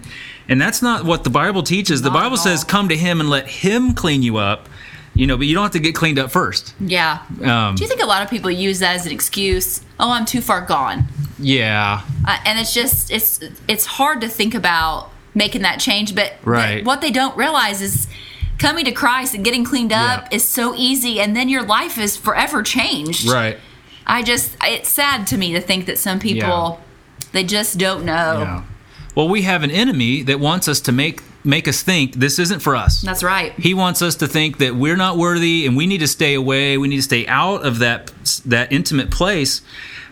and 0.50 0.60
that's 0.60 0.82
not 0.82 1.06
what 1.06 1.24
the 1.24 1.30
Bible 1.30 1.64
teaches. 1.64 2.02
The 2.02 2.12
Bible 2.12 2.36
says, 2.36 2.66
"Come 2.66 2.90
to 2.90 2.98
Him 2.98 3.22
and 3.22 3.30
let 3.30 3.48
Him 3.48 3.94
clean 3.94 4.22
you 4.22 4.36
up." 4.36 4.68
You 5.16 5.28
know, 5.28 5.38
but 5.38 5.46
you 5.46 5.54
don't 5.54 5.62
have 5.64 5.72
to 5.74 5.80
get 5.80 5.94
cleaned 5.94 6.18
up 6.18 6.32
first. 6.32 6.74
Yeah. 6.80 7.20
Um, 7.44 7.76
Do 7.76 7.84
you 7.84 7.88
think 7.88 8.02
a 8.02 8.06
lot 8.08 8.24
of 8.24 8.30
people 8.32 8.50
use 8.50 8.80
that 8.80 8.96
as 8.96 9.06
an 9.06 9.12
excuse? 9.12 9.82
Oh, 10.00 10.10
I'm 10.12 10.26
too 10.26 10.42
far 10.42 10.62
gone. 10.62 11.08
Yeah, 11.40 12.02
Uh, 12.28 12.38
and 12.46 12.60
it's 12.60 12.74
just 12.74 13.12
it's 13.12 13.40
it's 13.68 13.86
hard 13.86 14.22
to 14.22 14.28
think 14.30 14.54
about 14.56 15.10
making 15.36 15.64
that 15.64 15.80
change 15.80 16.14
but 16.16 16.34
Right. 16.44 16.86
what 16.86 17.02
they 17.02 17.12
don't 17.12 17.36
realize 17.36 17.82
is 17.82 18.08
coming 18.60 18.86
to 18.86 18.92
christ 18.92 19.34
and 19.34 19.44
getting 19.44 19.64
cleaned 19.64 19.92
up 19.92 20.28
Yeah. 20.30 20.36
is 20.38 20.44
so 20.48 20.76
easy 20.76 21.20
and 21.20 21.36
then 21.36 21.50
your 21.50 21.64
life 21.64 21.98
is 21.98 22.16
forever 22.16 22.62
changed 22.62 23.28
right. 23.28 23.58
i 24.06 24.22
just 24.22 24.56
it's 24.64 24.90
sad 24.90 25.26
to 25.28 25.38
me 25.38 25.54
to 25.54 25.60
think 25.62 25.88
that 25.88 25.98
some 25.98 26.20
people 26.20 26.80
they 27.32 27.44
just 27.44 27.78
don't 27.80 28.06
know 28.06 28.40
Yeah. 28.42 28.64
Well, 29.16 29.30
we 29.30 29.44
have 29.44 29.62
an 29.62 29.70
enemy 29.70 30.24
that 30.24 30.40
wants 30.40 30.68
us 30.68 30.80
to 30.82 30.92
make 30.92 31.22
make 31.44 31.68
us 31.68 31.84
think 31.84 32.14
this 32.16 32.40
isn't 32.40 32.62
for 32.62 32.76
us. 32.76 33.02
that's 33.02 33.22
right 33.24 33.54
He 33.60 33.74
wants 33.76 34.02
us 34.02 34.16
to 34.16 34.28
think 34.28 34.58
that 34.60 34.76
we're 34.76 34.96
not 34.98 35.18
worthy 35.18 35.66
and 35.68 35.76
we 35.78 35.86
need 35.88 36.00
to 36.00 36.08
stay 36.08 36.34
away. 36.36 36.78
We 36.80 36.88
need 36.88 36.96
to 36.98 37.04
stay 37.04 37.28
out 37.28 37.64
of 37.66 37.78
that 37.80 38.12
that 38.46 38.72
intimate 38.72 39.12
place 39.12 39.62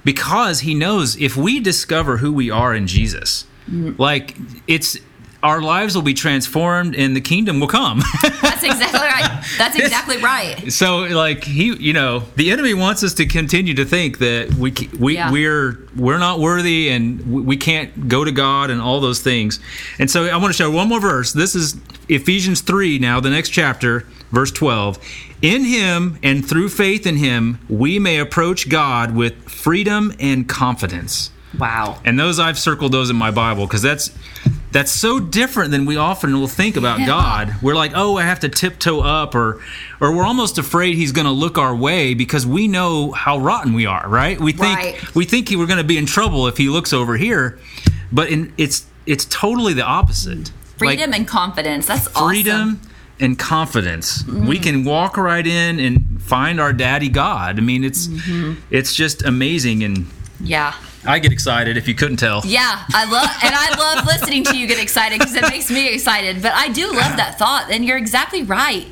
because 0.03 0.61
he 0.61 0.73
knows 0.73 1.15
if 1.17 1.37
we 1.37 1.59
discover 1.59 2.17
who 2.17 2.33
we 2.33 2.49
are 2.49 2.73
in 2.73 2.87
Jesus, 2.87 3.45
mm-hmm. 3.67 4.01
like 4.01 4.35
it's 4.67 4.97
our 5.43 5.61
lives 5.61 5.95
will 5.95 6.03
be 6.03 6.13
transformed 6.13 6.95
and 6.95 7.15
the 7.15 7.21
kingdom 7.21 7.59
will 7.59 7.67
come. 7.67 8.01
that's 8.21 8.63
exactly 8.63 8.99
right. 8.99 9.43
That's 9.57 9.75
exactly 9.79 10.17
right. 10.17 10.71
So 10.71 10.99
like 10.99 11.43
he 11.43 11.73
you 11.75 11.93
know 11.93 12.23
the 12.35 12.51
enemy 12.51 12.73
wants 12.73 13.03
us 13.03 13.13
to 13.15 13.25
continue 13.25 13.73
to 13.75 13.85
think 13.85 14.19
that 14.19 14.53
we 14.53 14.73
we 14.99 15.15
Yeah. 15.15 15.31
we're 15.31 15.87
we're 15.95 16.19
not 16.19 16.39
worthy 16.39 16.89
and 16.89 17.31
we 17.31 17.41
we 17.41 17.57
can't 17.57 18.07
go 18.07 18.23
to 18.23 18.31
God 18.31 18.69
and 18.69 18.81
all 18.81 18.99
those 18.99 19.21
things. 19.21 19.59
And 19.99 20.09
so 20.09 20.25
I 20.25 20.37
want 20.37 20.47
to 20.47 20.57
show 20.57 20.69
one 20.69 20.87
more 20.87 21.01
verse. 21.01 21.33
This 21.33 21.55
is 21.55 21.75
Ephesians 22.07 22.61
3 22.61 22.99
now 22.99 23.19
the 23.19 23.29
next 23.29 23.49
chapter 23.49 24.05
verse 24.31 24.51
12 24.51 24.97
in 25.41 25.63
him 25.65 26.17
and 26.23 26.47
through 26.47 26.69
faith 26.69 27.05
in 27.05 27.17
him 27.17 27.59
we 27.69 27.99
may 27.99 28.17
approach 28.19 28.69
God 28.69 29.13
with 29.15 29.35
freedom 29.49 30.13
and 30.19 30.47
confidence 30.47 31.31
wow 31.59 31.99
and 32.05 32.17
those 32.19 32.39
I've 32.39 32.57
circled 32.59 32.91
those 32.91 33.09
in 33.09 33.15
my 33.15 33.31
Bible 33.31 33.65
because 33.67 33.81
that's 33.81 34.11
that's 34.71 34.91
so 34.91 35.19
different 35.19 35.71
than 35.71 35.85
we 35.85 35.97
often 35.97 36.39
will 36.39 36.47
think 36.47 36.77
about 36.77 36.99
Yeah. 37.01 37.05
God. 37.07 37.55
We're 37.61 37.75
like, 37.75 37.91
oh, 37.93 38.15
I 38.15 38.23
have 38.23 38.39
to 38.39 38.47
tiptoe 38.47 39.01
up, 39.01 39.35
or 39.35 39.61
or 39.99 40.15
we're 40.15 40.23
almost 40.23 40.57
afraid 40.57 40.95
He's 40.95 41.11
going 41.11 41.25
to 41.25 41.31
look 41.33 41.57
our 41.57 41.75
way 41.75 42.13
because 42.13 42.47
we 42.47 42.69
know 42.69 43.11
how 43.11 43.37
rotten 43.37 43.73
we 43.73 43.85
are, 43.85 44.07
right? 44.07 44.39
We 44.39 44.53
think 44.53 44.77
Right. 44.77 45.15
we 45.15 45.25
think 45.25 45.49
we're 45.49 45.65
going 45.65 45.77
to 45.79 45.83
be 45.83 45.97
in 45.97 46.05
trouble 46.05 46.47
if 46.47 46.55
He 46.55 46.69
looks 46.69 46.93
over 46.93 47.17
here, 47.17 47.59
but 48.13 48.29
in, 48.29 48.53
it's 48.57 48.85
it's 49.05 49.25
totally 49.25 49.73
the 49.73 49.83
opposite. 49.85 50.51
freedom 50.77 51.09
Like, 51.11 51.19
and 51.19 51.27
confidence 51.27 51.85
that's 51.87 52.07
freedom 52.07 52.79
awesome. 52.79 52.90
And 53.21 53.37
confidence. 53.39 54.23
Mm-hmm. 54.23 54.47
We 54.47 54.59
can 54.59 54.83
walk 54.83 55.15
right 55.17 55.45
in 55.45 55.79
and 55.79 56.21
find 56.21 56.59
our 56.59 56.73
daddy 56.73 57.09
God. 57.09 57.57
I 57.57 57.61
mean, 57.61 57.83
it's 57.83 58.07
Mm-hmm. 58.07 58.53
it's 58.69 58.93
just 58.95 59.23
amazing, 59.23 59.83
and 59.83 60.07
yeah 60.43 60.73
I 61.05 61.19
get 61.19 61.31
excited 61.31 61.77
if 61.77 61.87
you 61.87 61.95
couldn't 61.95 62.17
tell. 62.17 62.41
Yeah, 62.45 62.83
I 62.93 63.05
love 63.05 63.29
and 63.43 63.53
I 63.55 63.69
love 63.77 64.05
listening 64.05 64.43
to 64.45 64.57
you 64.57 64.67
get 64.67 64.79
excited 64.81 65.17
because 65.19 65.35
it 65.35 65.43
makes 65.49 65.69
me 65.71 65.93
excited. 65.93 66.41
But 66.41 66.53
I 66.53 66.67
do 66.69 66.87
love 66.87 67.17
that 67.17 67.37
thought, 67.39 67.71
and 67.71 67.83
you're 67.85 67.97
exactly 67.97 68.43
right. 68.43 68.85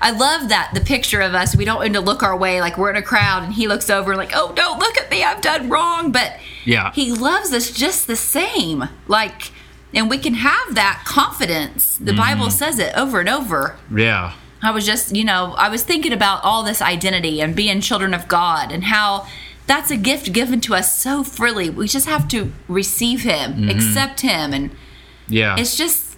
I 0.00 0.10
love 0.10 0.50
that 0.50 0.72
the 0.74 0.80
picture 0.80 1.20
of 1.22 1.34
us. 1.34 1.56
We 1.56 1.64
don't 1.64 1.82
need 1.82 1.94
to 1.94 2.00
look 2.00 2.22
our 2.22 2.36
way 2.36 2.60
like 2.60 2.76
we're 2.78 2.90
in 2.90 2.96
a 2.96 3.02
crowd, 3.02 3.42
and 3.44 3.52
he 3.54 3.66
looks 3.66 3.88
over 3.90 4.14
like, 4.14 4.30
"Oh, 4.34 4.52
don't 4.54 4.78
look 4.78 4.96
at 4.98 5.10
me, 5.10 5.24
I've 5.24 5.40
done 5.40 5.68
wrong." 5.68 6.12
But 6.12 6.38
Yeah. 6.64 6.92
he 6.92 7.10
loves 7.12 7.52
us 7.52 7.70
just 7.70 8.06
the 8.06 8.16
same. 8.16 8.88
Like, 9.08 9.50
and 9.94 10.10
we 10.10 10.18
can 10.18 10.34
have 10.34 10.74
that 10.74 11.02
confidence. 11.06 11.96
The 11.98 12.12
Bible 12.12 12.50
says 12.50 12.78
it 12.78 12.96
over 12.96 13.20
and 13.20 13.28
over. 13.28 13.76
Yeah. 13.94 14.34
I 14.62 14.70
was 14.70 14.84
just, 14.86 15.14
you 15.14 15.24
know, 15.24 15.54
I 15.56 15.68
was 15.68 15.82
thinking 15.82 16.12
about 16.12 16.42
all 16.44 16.62
this 16.62 16.80
identity 16.82 17.40
and 17.40 17.54
being 17.54 17.80
children 17.80 18.14
of 18.14 18.26
God 18.28 18.72
and 18.72 18.84
how 18.84 19.26
that's 19.66 19.90
a 19.90 19.96
gift 19.96 20.32
given 20.32 20.60
to 20.62 20.74
us 20.74 20.96
so 20.96 21.22
freely. 21.24 21.70
We 21.70 21.88
just 21.88 22.06
have 22.06 22.26
to 22.28 22.52
receive 22.68 23.22
Him, 23.22 23.52
Mm-hmm. 23.52 23.68
accept 23.70 24.20
Him, 24.22 24.52
and 24.52 24.70
Yeah. 25.28 25.56
it's 25.58 25.76
just 25.76 26.16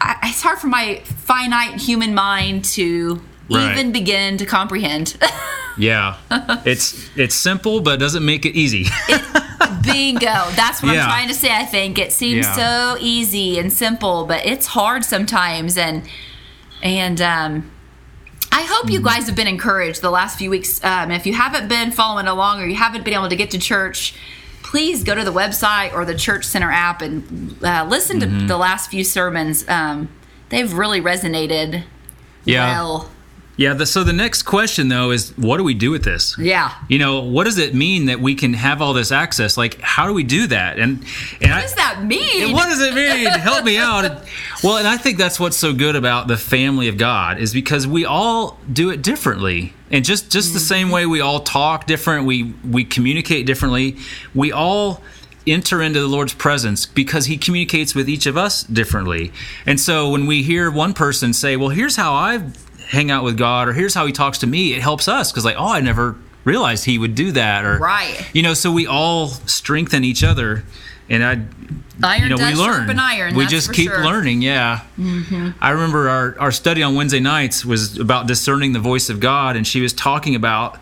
I, 0.00 0.16
it's 0.24 0.42
hard 0.42 0.58
for 0.58 0.68
my 0.68 1.00
finite 1.06 1.80
human 1.80 2.14
mind 2.14 2.64
to 2.66 3.20
Right. 3.50 3.72
even 3.78 3.92
begin 3.92 4.36
to 4.38 4.44
comprehend. 4.46 5.16
yeah. 5.78 6.16
it's 6.64 7.08
it's 7.16 7.34
simple, 7.34 7.80
but 7.80 7.94
it 7.94 7.96
doesn't 8.00 8.24
make 8.24 8.44
it 8.44 8.54
easy. 8.54 8.86
Bingo. 9.82 10.26
That's 10.54 10.82
what 10.82 10.94
Yeah. 10.94 11.04
I'm 11.04 11.08
trying 11.08 11.28
to 11.28 11.34
say. 11.34 11.54
I 11.54 11.64
think 11.64 11.98
it 11.98 12.12
seems 12.12 12.46
Yeah. 12.46 12.94
so 12.94 12.96
easy 13.00 13.58
and 13.58 13.72
simple, 13.72 14.26
but 14.26 14.44
it's 14.46 14.66
hard 14.68 15.04
sometimes. 15.04 15.76
And 15.76 16.08
and 16.82 17.20
um, 17.20 17.70
I 18.52 18.62
hope 18.62 18.84
Mm-hmm. 18.84 18.92
you 18.92 19.00
guys 19.02 19.26
have 19.26 19.36
been 19.36 19.48
encouraged 19.48 20.00
the 20.02 20.10
last 20.10 20.38
few 20.38 20.50
weeks. 20.50 20.82
Um, 20.84 21.10
if 21.10 21.26
you 21.26 21.32
haven't 21.32 21.68
been 21.68 21.90
following 21.90 22.26
along 22.26 22.60
or 22.62 22.66
you 22.66 22.76
haven't 22.76 23.04
been 23.04 23.14
able 23.14 23.28
to 23.28 23.36
get 23.36 23.50
to 23.52 23.58
church, 23.58 24.14
please 24.62 25.02
go 25.04 25.14
to 25.14 25.24
the 25.24 25.32
website 25.32 25.92
or 25.94 26.04
the 26.04 26.14
Church 26.14 26.44
Center 26.44 26.70
app 26.70 27.00
and 27.02 27.62
uh, 27.64 27.86
listen 27.88 28.20
Mm-hmm. 28.20 28.40
to 28.40 28.46
the 28.46 28.58
last 28.58 28.90
few 28.90 29.04
sermons. 29.04 29.66
Um, 29.68 30.08
they've 30.50 30.72
really 30.72 31.00
resonated 31.00 31.84
Yeah. 32.44 32.70
well. 32.72 33.10
Yeah. 33.58 33.74
The, 33.74 33.86
so 33.86 34.04
the 34.04 34.12
next 34.12 34.44
question 34.44 34.88
though 34.88 35.10
is, 35.10 35.36
what 35.36 35.56
do 35.56 35.64
we 35.64 35.74
do 35.74 35.90
with 35.90 36.04
this? 36.04 36.38
Yeah. 36.38 36.72
You 36.88 37.00
know, 37.00 37.20
what 37.20 37.44
does 37.44 37.58
it 37.58 37.74
mean 37.74 38.06
that 38.06 38.20
we 38.20 38.36
can 38.36 38.54
have 38.54 38.80
all 38.80 38.94
this 38.94 39.10
access? 39.10 39.56
Like, 39.56 39.80
how 39.80 40.06
do 40.06 40.14
we 40.14 40.22
do 40.22 40.46
that? 40.46 40.78
And 40.78 41.04
and 41.42 41.50
What 41.50 41.62
does 41.62 41.74
that 41.74 42.04
mean? 42.04 42.52
What 42.52 42.66
does 42.66 42.80
it 42.80 42.94
mean? 42.94 43.26
Help 43.40 43.64
me 43.64 43.76
out. 43.76 44.22
Well, 44.62 44.76
and 44.76 44.86
I 44.86 44.96
think 44.96 45.18
that's 45.18 45.40
what's 45.40 45.56
so 45.56 45.74
good 45.74 45.96
about 45.96 46.28
the 46.28 46.36
family 46.36 46.86
of 46.86 46.96
God 46.98 47.38
is 47.40 47.52
because 47.52 47.84
we 47.84 48.04
all 48.04 48.58
do 48.72 48.90
it 48.90 49.02
differently. 49.02 49.74
And 49.90 50.04
just 50.04 50.30
just 50.30 50.52
the 50.52 50.60
mm-hmm. 50.60 50.66
same 50.66 50.90
way 50.90 51.06
we 51.06 51.20
all 51.20 51.40
talk 51.40 51.86
different, 51.86 52.26
we 52.26 52.54
we 52.64 52.84
communicate 52.84 53.44
differently. 53.44 53.96
We 54.36 54.52
all 54.52 55.02
enter 55.48 55.82
into 55.82 55.98
the 55.98 56.06
Lord's 56.06 56.34
presence 56.34 56.86
because 56.86 57.26
he 57.26 57.36
communicates 57.36 57.94
with 57.94 58.08
each 58.08 58.26
of 58.26 58.36
us 58.36 58.62
differently. 58.62 59.32
And 59.66 59.80
so 59.80 60.10
when 60.10 60.26
we 60.26 60.44
hear 60.44 60.70
one 60.70 60.94
person 60.94 61.32
say, 61.32 61.56
"Well, 61.56 61.70
here's 61.70 61.96
how 61.96 62.12
I 62.12 62.52
hang 62.88 63.10
out 63.10 63.24
with 63.24 63.36
God," 63.36 63.68
or 63.68 63.72
"Here's 63.72 63.94
how 63.94 64.06
he 64.06 64.12
talks 64.12 64.38
to 64.38 64.46
me," 64.46 64.74
it 64.74 64.82
helps 64.82 65.08
us 65.08 65.32
cuz 65.32 65.44
like, 65.44 65.56
"Oh, 65.58 65.72
I 65.72 65.80
never 65.80 66.16
realized 66.44 66.84
he 66.84 66.98
would 66.98 67.14
do 67.14 67.32
that." 67.32 67.64
Or 67.64 67.78
Right. 67.78 68.26
You 68.32 68.42
know, 68.42 68.54
so 68.54 68.70
we 68.70 68.86
all 68.86 69.28
strengthen 69.46 70.04
each 70.04 70.24
other. 70.24 70.64
And 71.10 71.24
I 71.24 71.40
Iron 72.02 72.30
you 72.30 72.36
know, 72.36 72.44
we 72.44 72.54
learn. 72.54 72.98
iron. 72.98 73.34
we 73.34 73.46
just 73.46 73.72
keep 73.72 73.88
sure. 73.90 74.04
learning. 74.04 74.42
Yeah. 74.42 74.80
I 75.60 75.70
remember 75.70 76.08
our, 76.08 76.36
our 76.38 76.52
study 76.52 76.82
on 76.82 76.94
Wednesday 76.94 77.18
nights 77.18 77.64
was 77.64 77.98
about 77.98 78.26
discerning 78.28 78.72
the 78.72 78.78
voice 78.78 79.10
of 79.10 79.18
God, 79.18 79.56
and 79.56 79.66
she 79.66 79.80
was 79.80 79.92
talking 79.92 80.34
about 80.34 80.78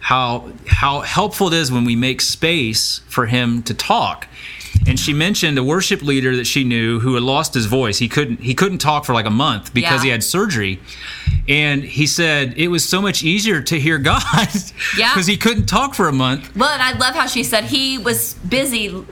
how 0.00 0.50
how 0.66 1.00
helpful 1.00 1.48
it 1.48 1.54
is 1.54 1.72
when 1.72 1.84
we 1.84 1.96
make 1.96 2.20
space 2.20 3.00
for 3.08 3.26
Him 3.26 3.62
to 3.64 3.74
talk. 3.74 4.28
And 4.86 4.98
she 4.98 5.12
mentioned 5.12 5.58
a 5.58 5.64
worship 5.64 6.02
leader 6.02 6.34
that 6.36 6.46
she 6.46 6.64
knew 6.64 7.00
who 7.00 7.14
had 7.14 7.22
lost 7.22 7.54
his 7.54 7.66
voice. 7.66 7.98
He 7.98 8.08
couldn't 8.08 8.40
he 8.40 8.54
couldn't 8.54 8.78
talk 8.78 9.04
for 9.04 9.12
like 9.12 9.26
a 9.26 9.30
month 9.30 9.72
because 9.74 10.00
Yeah. 10.00 10.04
he 10.04 10.08
had 10.10 10.24
surgery. 10.24 10.80
And 11.48 11.82
he 11.84 12.06
said 12.06 12.54
it 12.56 12.68
was 12.68 12.84
so 12.88 13.00
much 13.02 13.22
easier 13.22 13.60
to 13.62 13.78
hear 13.78 13.98
God 13.98 14.22
Yeah. 14.96 15.12
because 15.12 15.26
he 15.26 15.36
couldn't 15.36 15.66
talk 15.66 15.94
for 15.94 16.08
a 16.08 16.12
month. 16.12 16.54
Well, 16.56 16.70
and 16.70 16.82
I 16.82 16.92
love 16.98 17.14
how 17.14 17.26
she 17.26 17.44
said 17.44 17.64
he 17.64 17.98
was 17.98 18.34
busy. 18.34 19.04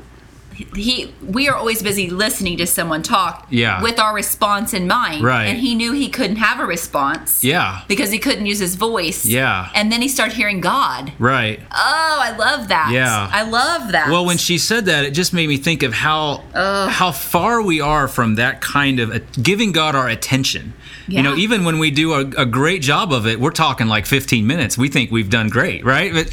He, 0.75 1.13
we 1.23 1.49
are 1.49 1.55
always 1.55 1.83
busy 1.83 2.11
listening 2.11 2.57
to 2.59 2.67
someone 2.67 3.03
talk, 3.03 3.47
Yeah. 3.51 3.83
with 3.83 3.99
our 3.99 4.15
response 4.15 4.75
in 4.75 4.87
mind, 4.87 5.23
Right. 5.25 5.47
And 5.47 5.59
he 5.59 5.75
knew 5.75 5.93
he 5.93 6.09
couldn't 6.09 6.37
have 6.37 6.61
a 6.61 6.67
response, 6.67 7.43
Yeah. 7.45 7.83
because 7.89 8.11
he 8.11 8.19
couldn't 8.19 8.47
use 8.47 8.59
his 8.59 8.75
voice, 8.75 9.25
Yeah. 9.25 9.69
And 9.75 9.93
then 9.93 10.03
he 10.03 10.09
started 10.09 10.35
hearing 10.37 10.61
God. 10.61 11.13
Right. 11.19 11.61
Oh, 11.71 12.19
I 12.21 12.37
love 12.37 12.69
that. 12.69 12.91
Yeah. 12.93 13.29
I 13.33 13.43
love 13.43 13.93
that. 13.93 14.09
Well, 14.11 14.25
when 14.27 14.39
she 14.39 14.59
said 14.59 14.87
that, 14.87 15.05
it 15.05 15.13
just 15.13 15.33
made 15.33 15.49
me 15.49 15.57
think 15.57 15.83
of 15.83 15.93
how 15.93 16.43
how 16.55 17.13
far 17.13 17.63
we 17.63 17.81
are 17.81 18.09
from 18.09 18.35
that 18.37 18.61
kind 18.61 19.01
of 19.01 19.11
uh, 19.15 19.19
giving 19.41 19.73
God 19.73 19.95
our 19.95 20.09
attention. 20.09 20.75
You 21.07 21.23
know, 21.23 21.35
even 21.37 21.65
when 21.65 21.79
we 21.79 21.91
do 21.91 22.13
a, 22.13 22.21
a 22.43 22.45
great 22.45 22.83
job 22.83 23.13
of 23.15 23.27
it, 23.27 23.41
we're 23.41 23.51
talking 23.51 23.87
like 23.87 24.05
15 24.05 24.47
minutes. 24.47 24.77
We 24.77 24.89
think 24.89 25.11
we've 25.11 25.31
done 25.31 25.49
great, 25.49 25.83
right? 25.85 26.13
But 26.13 26.29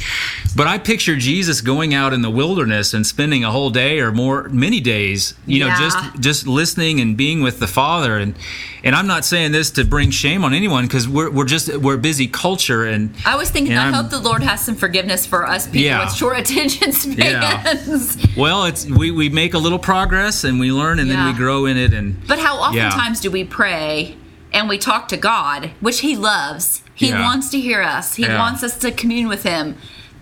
but 0.54 0.66
I 0.66 0.76
picture 0.76 1.16
Jesus 1.16 1.62
going 1.62 1.94
out 1.94 2.12
in 2.12 2.20
the 2.20 2.28
wilderness 2.30 2.92
and 2.92 3.06
spending 3.06 3.42
a 3.42 3.50
whole 3.50 3.70
day 3.70 4.00
or 4.00 4.12
more, 4.16 4.48
many 4.48 4.80
days, 4.80 5.34
you 5.46 5.60
know, 5.60 5.66
Yeah. 5.68 5.78
just 5.78 5.98
just 6.20 6.46
listening 6.46 7.00
and 7.00 7.16
being 7.16 7.42
with 7.42 7.58
the 7.60 7.66
Father. 7.66 8.16
And 8.18 8.34
and 8.82 8.94
I'm 8.96 9.06
not 9.06 9.24
saying 9.24 9.52
this 9.52 9.70
to 9.72 9.84
bring 9.84 10.10
shame 10.10 10.44
on 10.44 10.52
anyone 10.54 10.86
because 10.86 11.06
we're 11.08 11.30
we're 11.30 11.44
just 11.44 11.66
we're 11.78 11.94
a 11.94 11.98
busy 11.98 12.26
culture 12.26 12.84
and 12.84 13.14
I 13.24 13.36
was 13.36 13.50
thinking, 13.50 13.76
I 13.76 13.84
I'm- 13.84 13.92
hope 13.92 14.10
the 14.10 14.18
Lord 14.20 14.42
has 14.42 14.60
some 14.64 14.74
forgiveness 14.74 15.26
for 15.26 15.46
us 15.46 15.66
people 15.66 15.80
Yeah. 15.82 16.04
with 16.04 16.14
short 16.14 16.38
attention 16.38 16.92
Yeah. 17.18 17.62
spans. 17.62 18.16
well, 18.36 18.64
it's 18.64 18.86
we, 18.86 19.10
we 19.10 19.28
make 19.28 19.54
a 19.54 19.58
little 19.58 19.78
progress 19.78 20.44
and 20.44 20.58
we 20.58 20.72
learn 20.72 20.98
and 20.98 21.10
then 21.10 21.24
we 21.26 21.32
grow 21.34 21.66
in 21.66 21.76
it 21.76 21.92
and 21.92 22.16
But 22.26 22.38
how 22.38 22.54
Yeah. 22.72 22.86
oftentimes 22.88 23.20
do 23.20 23.30
we 23.30 23.44
pray 23.44 24.16
and 24.52 24.68
we 24.68 24.78
talk 24.78 25.08
to 25.08 25.16
God, 25.16 25.70
which 25.80 26.00
He 26.00 26.16
loves? 26.16 26.82
He 26.94 27.08
Yeah. 27.08 27.22
wants 27.22 27.50
to 27.50 27.60
hear 27.60 27.82
us. 27.82 28.14
He 28.14 28.22
Yeah. 28.22 28.38
wants 28.38 28.62
us 28.62 28.74
to 28.78 28.90
commune 28.90 29.28
with 29.28 29.42
Him. 29.42 29.74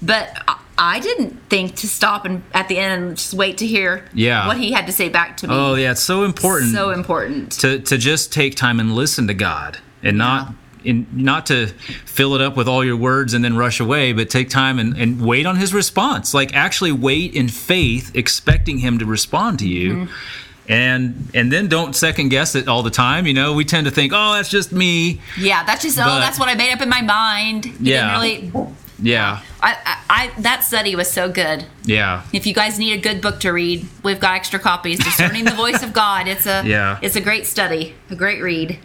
But 0.02 0.28
I- 0.78 1.00
didn't 1.00 1.38
think 1.50 1.76
to 1.76 1.88
stop 1.88 2.25
and 2.25 2.43
at 2.52 2.69
the 2.69 2.78
end 2.78 3.04
and 3.04 3.16
just 3.16 3.35
wait 3.35 3.59
to 3.59 3.66
hear 3.66 4.04
Yeah. 4.14 4.47
what 4.47 4.57
He 4.57 4.73
had 4.73 4.87
to 4.87 4.93
say 4.93 5.09
back 5.09 5.37
to 5.38 5.49
me. 5.49 5.54
Oh 5.54 5.75
yeah, 5.75 5.90
it's 5.93 6.02
so 6.02 6.25
important 6.25 6.73
so 6.73 6.90
important. 6.90 7.52
to 7.61 7.78
to 7.81 7.97
just 7.99 8.33
take 8.33 8.54
time 8.57 8.81
and 8.81 8.95
listen 8.95 9.26
to 9.28 9.35
God 9.35 9.78
and 10.02 10.16
not 10.19 10.52
in, 10.85 11.07
not 11.14 11.47
to 11.47 11.69
fill 12.04 12.35
it 12.35 12.40
up 12.43 12.57
with 12.57 12.69
all 12.69 12.85
your 12.85 12.97
words 12.97 13.33
and 13.35 13.43
then 13.45 13.57
rush 13.57 13.81
away, 13.81 14.12
but 14.12 14.28
take 14.28 14.50
time 14.50 14.78
and, 14.78 14.97
and 14.99 15.21
wait 15.23 15.47
on 15.47 15.57
His 15.57 15.73
response. 15.73 16.35
Like 16.35 16.54
actually 16.54 16.93
wait 16.93 17.35
in 17.35 17.49
faith, 17.49 18.11
expecting 18.14 18.78
Him 18.78 18.99
to 18.99 19.07
respond 19.07 19.59
to 19.61 19.69
you. 19.69 19.93
Mm-hmm. 19.95 20.12
And 20.66 21.28
and 21.35 21.52
then 21.52 21.69
don't 21.69 21.95
second 21.95 22.31
guess 22.31 22.54
it 22.54 22.69
all 22.69 22.83
the 22.83 22.90
time. 22.90 23.26
You 23.26 23.35
know, 23.35 23.52
we 23.52 23.64
tend 23.66 23.85
to 23.87 23.90
think, 23.90 24.12
oh, 24.14 24.33
that's 24.35 24.49
just 24.49 24.73
me. 24.73 25.21
Yeah, 25.38 25.62
that's 25.64 25.83
just 25.83 25.99
oh, 25.99 26.04
that's 26.04 26.38
what 26.38 26.49
I 26.49 26.54
made 26.54 26.73
up 26.73 26.81
in 26.81 26.88
my 26.88 27.02
mind. 27.02 27.66
You 27.66 27.75
Yeah. 27.81 28.12
really. 28.12 28.50
Yeah, 29.02 29.40
I, 29.64 29.76
I, 29.87 29.99
I 30.11 30.40
that 30.42 30.62
study 30.62 30.94
was 30.94 31.11
so 31.11 31.30
good. 31.30 31.64
yeah, 31.85 32.25
If 32.33 32.47
you 32.47 32.52
guys 32.52 32.78
need 32.78 32.92
a 32.92 33.00
good 33.00 33.23
book 33.23 33.40
to 33.40 33.50
read, 33.50 33.87
we've 34.02 34.21
got 34.21 34.35
extra 34.37 34.61
copies. 34.61 34.99
Discerning 34.99 35.44
the 35.44 35.52
Voice 35.52 35.83
of 35.83 35.92
God. 35.94 36.28
It's 36.28 36.47
a 36.47 36.62
Yeah. 36.66 36.99
It's 37.00 37.16
a 37.16 37.21
great 37.21 37.47
study, 37.47 37.94
a 38.11 38.14
great 38.14 38.42
read. 38.42 38.78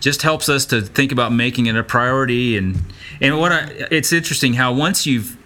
just 0.00 0.22
helps 0.22 0.48
us 0.48 0.66
to 0.66 0.80
think 0.82 1.12
about 1.12 1.32
making 1.32 1.66
it 1.66 1.76
a 1.76 1.84
priority 1.84 2.56
and 2.58 2.82
and 3.20 3.38
what 3.38 3.52
I 3.52 3.60
it's 3.90 4.12
interesting 4.12 4.54
how 4.54 4.72
once 4.74 5.06
you've 5.06 5.36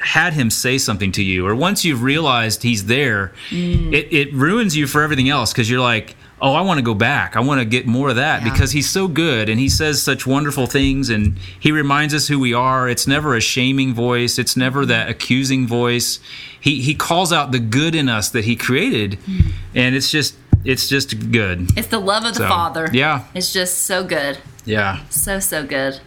had 0.00 0.32
him 0.34 0.50
say 0.50 0.76
something 0.78 1.12
to 1.12 1.22
you 1.22 1.46
or 1.46 1.54
once 1.54 1.84
you've 1.84 2.02
realized 2.02 2.62
he's 2.64 2.86
there 2.86 3.32
mm. 3.48 3.92
it, 3.92 4.12
it 4.12 4.32
ruins 4.34 4.76
you 4.76 4.86
for 4.86 5.02
everything 5.02 5.28
else 5.28 5.52
because 5.52 5.70
you're 5.70 5.80
like 5.80 6.16
oh 6.42 6.52
i 6.54 6.60
want 6.60 6.76
to 6.78 6.82
go 6.82 6.92
back 6.94 7.36
i 7.36 7.40
want 7.40 7.58
to 7.60 7.64
get 7.64 7.86
more 7.86 8.10
of 8.10 8.16
that 8.16 8.42
Yeah. 8.42 8.52
because 8.52 8.72
he's 8.72 8.90
so 8.90 9.08
good 9.08 9.48
and 9.48 9.58
he 9.60 9.68
says 9.68 10.02
such 10.02 10.26
wonderful 10.26 10.66
things 10.66 11.08
and 11.08 11.38
he 11.58 11.72
reminds 11.72 12.12
us 12.14 12.28
who 12.28 12.38
we 12.38 12.52
are 12.52 12.88
it's 12.88 13.06
never 13.06 13.34
a 13.34 13.40
shaming 13.40 13.94
voice 13.94 14.38
it's 14.38 14.56
never 14.56 14.80
mm-hmm. 14.80 14.88
that 14.90 15.08
accusing 15.08 15.66
voice 15.66 16.18
he 16.60 16.80
he 16.82 16.94
calls 16.94 17.32
out 17.32 17.52
the 17.52 17.58
good 17.60 17.94
in 17.94 18.08
us 18.08 18.28
that 18.30 18.44
he 18.44 18.56
created 18.56 19.12
mm-hmm. 19.12 19.50
and 19.74 19.94
it's 19.94 20.10
just 20.10 20.34
it's 20.64 20.88
just 20.88 21.30
good 21.32 21.70
It's 21.76 21.88
the 21.88 21.98
love 21.98 22.24
of 22.24 22.34
the 22.34 22.40
So, 22.40 22.48
Father. 22.48 22.88
yeah. 22.92 23.24
It's 23.34 23.52
just 23.52 23.78
so 23.86 24.04
good. 24.04 24.38
yeah 24.64 25.00
So, 25.08 25.40
so 25.40 25.64
good. 25.66 26.00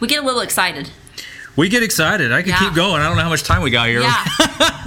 We 0.00 0.06
get 0.06 0.22
a 0.22 0.26
little 0.26 0.42
excited. 0.42 0.90
We 1.58 1.68
get 1.68 1.82
excited. 1.82 2.30
I 2.30 2.42
could 2.42 2.50
Yeah. 2.50 2.58
keep 2.60 2.74
going. 2.74 3.02
I 3.02 3.08
don't 3.08 3.16
know 3.16 3.24
how 3.24 3.28
much 3.30 3.42
time 3.42 3.62
we 3.62 3.70
got 3.72 3.88
here. 3.88 4.00
Yeah. 4.00 4.24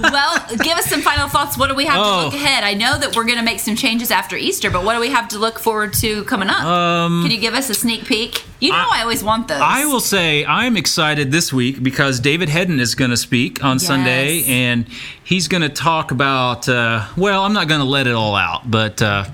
well, 0.00 0.42
give 0.62 0.78
us 0.78 0.86
some 0.86 1.02
final 1.02 1.28
thoughts. 1.28 1.58
What 1.58 1.68
do 1.68 1.74
we 1.74 1.84
have 1.84 1.96
to 1.96 2.02
Oh. 2.02 2.24
look 2.24 2.34
ahead? 2.34 2.64
I 2.64 2.72
know 2.72 2.98
that 2.98 3.14
we're 3.14 3.24
going 3.24 3.36
to 3.36 3.44
make 3.44 3.60
some 3.60 3.76
changes 3.76 4.10
after 4.10 4.36
Easter, 4.38 4.70
but 4.70 4.82
what 4.82 4.94
do 4.94 5.00
we 5.00 5.10
have 5.10 5.28
to 5.28 5.38
look 5.38 5.58
forward 5.58 5.92
to 6.00 6.24
coming 6.24 6.48
up? 6.48 6.62
Can 6.62 7.30
you 7.30 7.36
give 7.36 7.52
us 7.52 7.68
a 7.68 7.74
sneak 7.74 8.06
peek? 8.06 8.44
You 8.58 8.70
know, 8.72 8.88
I, 8.90 9.02
always 9.02 9.22
want 9.22 9.48
those. 9.48 9.58
Um, 9.58 9.64
I 9.68 9.84
will 9.84 10.00
say 10.00 10.46
I'm 10.46 10.78
excited 10.78 11.30
this 11.30 11.52
week 11.52 11.82
because 11.82 12.20
David 12.20 12.48
Hedden 12.48 12.80
is 12.80 12.94
going 12.94 13.10
to 13.10 13.18
speak 13.18 13.62
on 13.62 13.78
Sunday, 13.78 14.42
and 14.44 14.86
he's 15.22 15.48
going 15.48 15.62
to 15.62 15.68
talk 15.68 16.10
about. 16.10 16.70
Uh, 16.70 17.04
well, 17.18 17.44
I'm 17.44 17.52
not 17.52 17.68
going 17.68 17.80
to 17.82 17.86
let 17.86 18.06
it 18.06 18.14
all 18.14 18.34
out, 18.34 18.70
but 18.70 19.02
uh, 19.02 19.24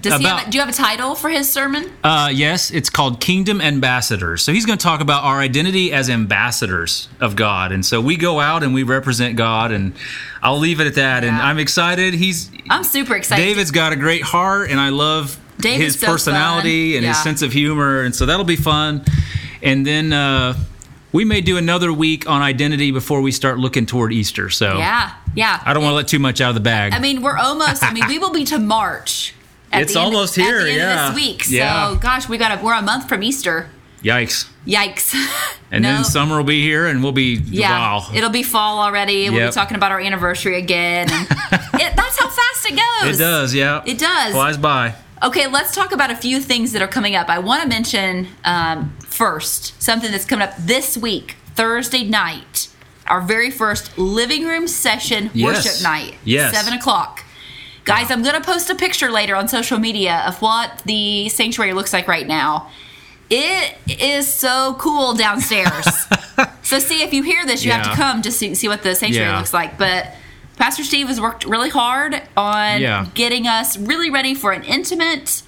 Does 0.00 0.18
he 0.20 0.24
have 0.24 0.46
a, 0.46 0.50
do 0.50 0.56
you 0.56 0.64
have 0.64 0.68
a 0.72 0.76
title 0.76 1.14
for 1.14 1.28
his 1.28 1.50
sermon? 1.50 1.90
uh, 2.04 2.30
yes, 2.32 2.70
it's 2.70 2.90
called 2.90 3.20
Kingdom 3.20 3.60
Ambassadors. 3.60 4.42
So 4.42 4.52
he's 4.52 4.64
going 4.66 4.78
to 4.78 4.82
talk 4.82 5.00
about 5.00 5.24
our 5.24 5.38
identity 5.40 5.92
as 5.92 6.08
ambassadors 6.08 7.08
of 7.20 7.36
God, 7.36 7.72
and 7.72 7.84
so 7.84 8.00
we 8.00 8.16
go 8.16 8.40
out 8.40 8.62
and 8.62 8.74
we 8.74 8.82
represent 8.82 9.36
God, 9.36 9.72
and 9.72 9.94
I'll 10.42 10.58
leave 10.58 10.80
it 10.80 10.86
at 10.86 10.94
that. 10.94 11.24
And 11.24 11.36
I'm 11.36 11.58
excited. 11.58 12.14
He's 12.14 12.50
I'm 12.70 12.84
super 12.84 13.14
excited. 13.16 13.42
David's 13.42 13.70
got 13.70 13.92
a 13.92 13.96
great 13.96 14.22
heart, 14.22 14.70
and 14.70 14.78
I 14.78 14.90
love 14.90 15.38
David's 15.58 15.94
his 15.94 16.00
so 16.00 16.06
personality 16.06 16.92
fun. 16.92 16.98
and 16.98 17.06
his 17.06 17.22
sense 17.22 17.42
of 17.42 17.52
humor, 17.52 18.02
and 18.02 18.14
so 18.14 18.26
that'll 18.26 18.44
be 18.44 18.56
fun. 18.56 19.04
And 19.62 19.84
then 19.84 20.12
uh, 20.12 20.54
we 21.12 21.24
may 21.24 21.40
do 21.40 21.56
another 21.56 21.92
week 21.92 22.28
on 22.28 22.42
identity 22.42 22.90
before 22.92 23.20
we 23.20 23.32
start 23.32 23.58
looking 23.58 23.86
toward 23.86 24.12
Easter. 24.12 24.50
So 24.50 24.78
Yeah, 24.78 25.12
yeah. 25.34 25.60
I 25.64 25.74
don't 25.74 25.82
want 25.82 25.92
to 25.92 25.96
let 25.96 26.08
too 26.08 26.18
much 26.20 26.40
out 26.40 26.50
of 26.50 26.54
the 26.54 26.60
bag. 26.60 26.92
I 26.92 27.00
mean, 27.00 27.22
we're 27.22 27.36
almost. 27.36 27.82
I 27.82 27.92
mean, 27.92 28.06
we 28.06 28.18
will 28.18 28.32
be 28.32 28.44
to 28.44 28.58
March. 28.58 29.34
At 29.72 29.82
It's 29.82 29.92
the 29.94 30.00
end- 30.00 30.06
almost 30.14 30.34
here, 30.36 30.58
At 30.60 30.64
the 30.64 30.70
end 30.70 30.78
yeah. 30.78 31.08
of 31.08 31.14
this 31.14 31.24
week. 31.24 31.44
So, 31.44 31.54
Yeah. 31.54 31.96
gosh, 32.00 32.28
we 32.28 32.38
got. 32.38 32.58
A, 32.58 32.62
we're 32.64 32.72
a 32.74 32.82
month 32.82 33.08
from 33.08 33.22
Easter. 33.22 33.70
Yikes! 34.02 34.46
Yikes. 34.66 35.14
And 35.70 35.82
No. 35.82 35.96
then 35.96 36.04
summer 36.04 36.38
will 36.38 36.44
be 36.44 36.62
here, 36.62 36.86
and 36.86 37.02
we'll 37.02 37.12
be 37.12 37.42
Yeah, 37.44 37.70
wow. 37.70 38.06
it'll 38.14 38.30
be 38.30 38.42
fall 38.42 38.78
already. 38.80 39.28
We'll 39.28 39.48
be 39.48 39.52
talking 39.52 39.76
about 39.76 39.92
our 39.92 40.00
anniversary 40.00 40.56
again. 40.56 41.08
It, 41.80 41.94
that's 41.94 42.18
how 42.18 42.28
fast 42.28 42.66
it 42.66 42.76
goes. 43.04 43.14
It 43.14 43.22
does, 43.22 43.54
yeah. 43.54 43.82
It 43.86 43.98
does. 43.98 44.32
Flies 44.32 44.56
by. 44.56 44.94
Okay, 45.22 45.46
let's 45.46 45.74
talk 45.74 45.92
about 45.92 46.10
a 46.10 46.16
few 46.16 46.40
things 46.40 46.72
that 46.72 46.80
are 46.82 46.88
coming 46.88 47.14
up. 47.14 47.28
I 47.28 47.38
want 47.38 47.62
to 47.62 47.68
mention 47.68 48.26
um, 48.44 48.96
first 49.06 49.80
something 49.80 50.10
that's 50.10 50.24
coming 50.24 50.48
up 50.48 50.56
this 50.58 50.96
week, 50.96 51.36
Thursday 51.54 52.02
night, 52.04 52.68
our 53.06 53.20
very 53.20 53.50
first 53.50 53.96
living 53.98 54.44
room 54.46 54.66
session 54.66 55.30
Yes. 55.34 55.64
worship 55.66 55.82
night, 55.82 56.14
Yes. 56.24 56.52
seven 56.56 56.72
o'clock. 56.72 57.24
Guys, 57.88 58.10
I'm 58.10 58.22
going 58.22 58.34
to 58.34 58.42
post 58.42 58.68
a 58.68 58.74
picture 58.74 59.10
later 59.10 59.34
on 59.34 59.48
social 59.48 59.78
media 59.78 60.22
of 60.26 60.42
what 60.42 60.82
the 60.84 61.30
sanctuary 61.30 61.72
looks 61.72 61.94
like 61.94 62.06
right 62.06 62.26
now. 62.26 62.70
It 63.30 63.76
is 63.88 64.28
so 64.32 64.76
cool 64.78 65.14
downstairs. 65.14 65.86
so, 66.62 66.78
see, 66.80 67.02
if 67.02 67.14
you 67.14 67.22
hear 67.22 67.46
this, 67.46 67.64
you 67.64 67.72
have 67.72 67.84
to 67.88 67.94
come 67.96 68.20
just 68.20 68.38
to 68.40 68.54
see 68.54 68.68
what 68.68 68.82
the 68.82 68.94
sanctuary 68.94 69.30
Yeah. 69.30 69.38
looks 69.38 69.54
like. 69.54 69.78
But 69.78 70.14
Pastor 70.58 70.84
Steve 70.84 71.08
has 71.08 71.18
worked 71.18 71.46
really 71.46 71.70
hard 71.70 72.20
on 72.36 72.82
Yeah. 72.82 73.06
getting 73.14 73.46
us 73.46 73.78
really 73.78 74.10
ready 74.10 74.34
for 74.34 74.52
an 74.52 74.64
intimate, 74.64 75.42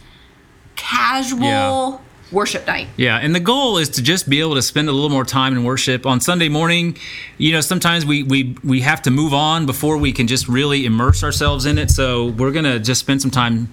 casual 0.76 2.00
worship 2.32 2.66
night. 2.66 2.88
Yeah, 2.96 3.16
and 3.16 3.34
the 3.34 3.40
goal 3.40 3.78
is 3.78 3.88
to 3.90 4.02
just 4.02 4.28
be 4.28 4.40
able 4.40 4.54
to 4.54 4.62
spend 4.62 4.88
a 4.88 4.92
little 4.92 5.10
more 5.10 5.24
time 5.24 5.54
in 5.54 5.64
worship 5.64 6.06
on 6.06 6.20
Sunday 6.20 6.48
morning. 6.48 6.96
You 7.38 7.52
know, 7.52 7.60
sometimes 7.60 8.04
we 8.06 8.22
we 8.22 8.56
we 8.64 8.80
have 8.80 9.02
to 9.02 9.10
move 9.10 9.34
on 9.34 9.66
before 9.66 9.96
we 9.96 10.12
can 10.12 10.26
just 10.26 10.48
really 10.48 10.86
immerse 10.86 11.22
ourselves 11.24 11.66
in 11.66 11.78
it. 11.78 11.90
So 11.90 12.26
we're 12.26 12.52
gonna 12.52 12.78
just 12.78 13.00
spend 13.00 13.22
some 13.22 13.30
time 13.30 13.68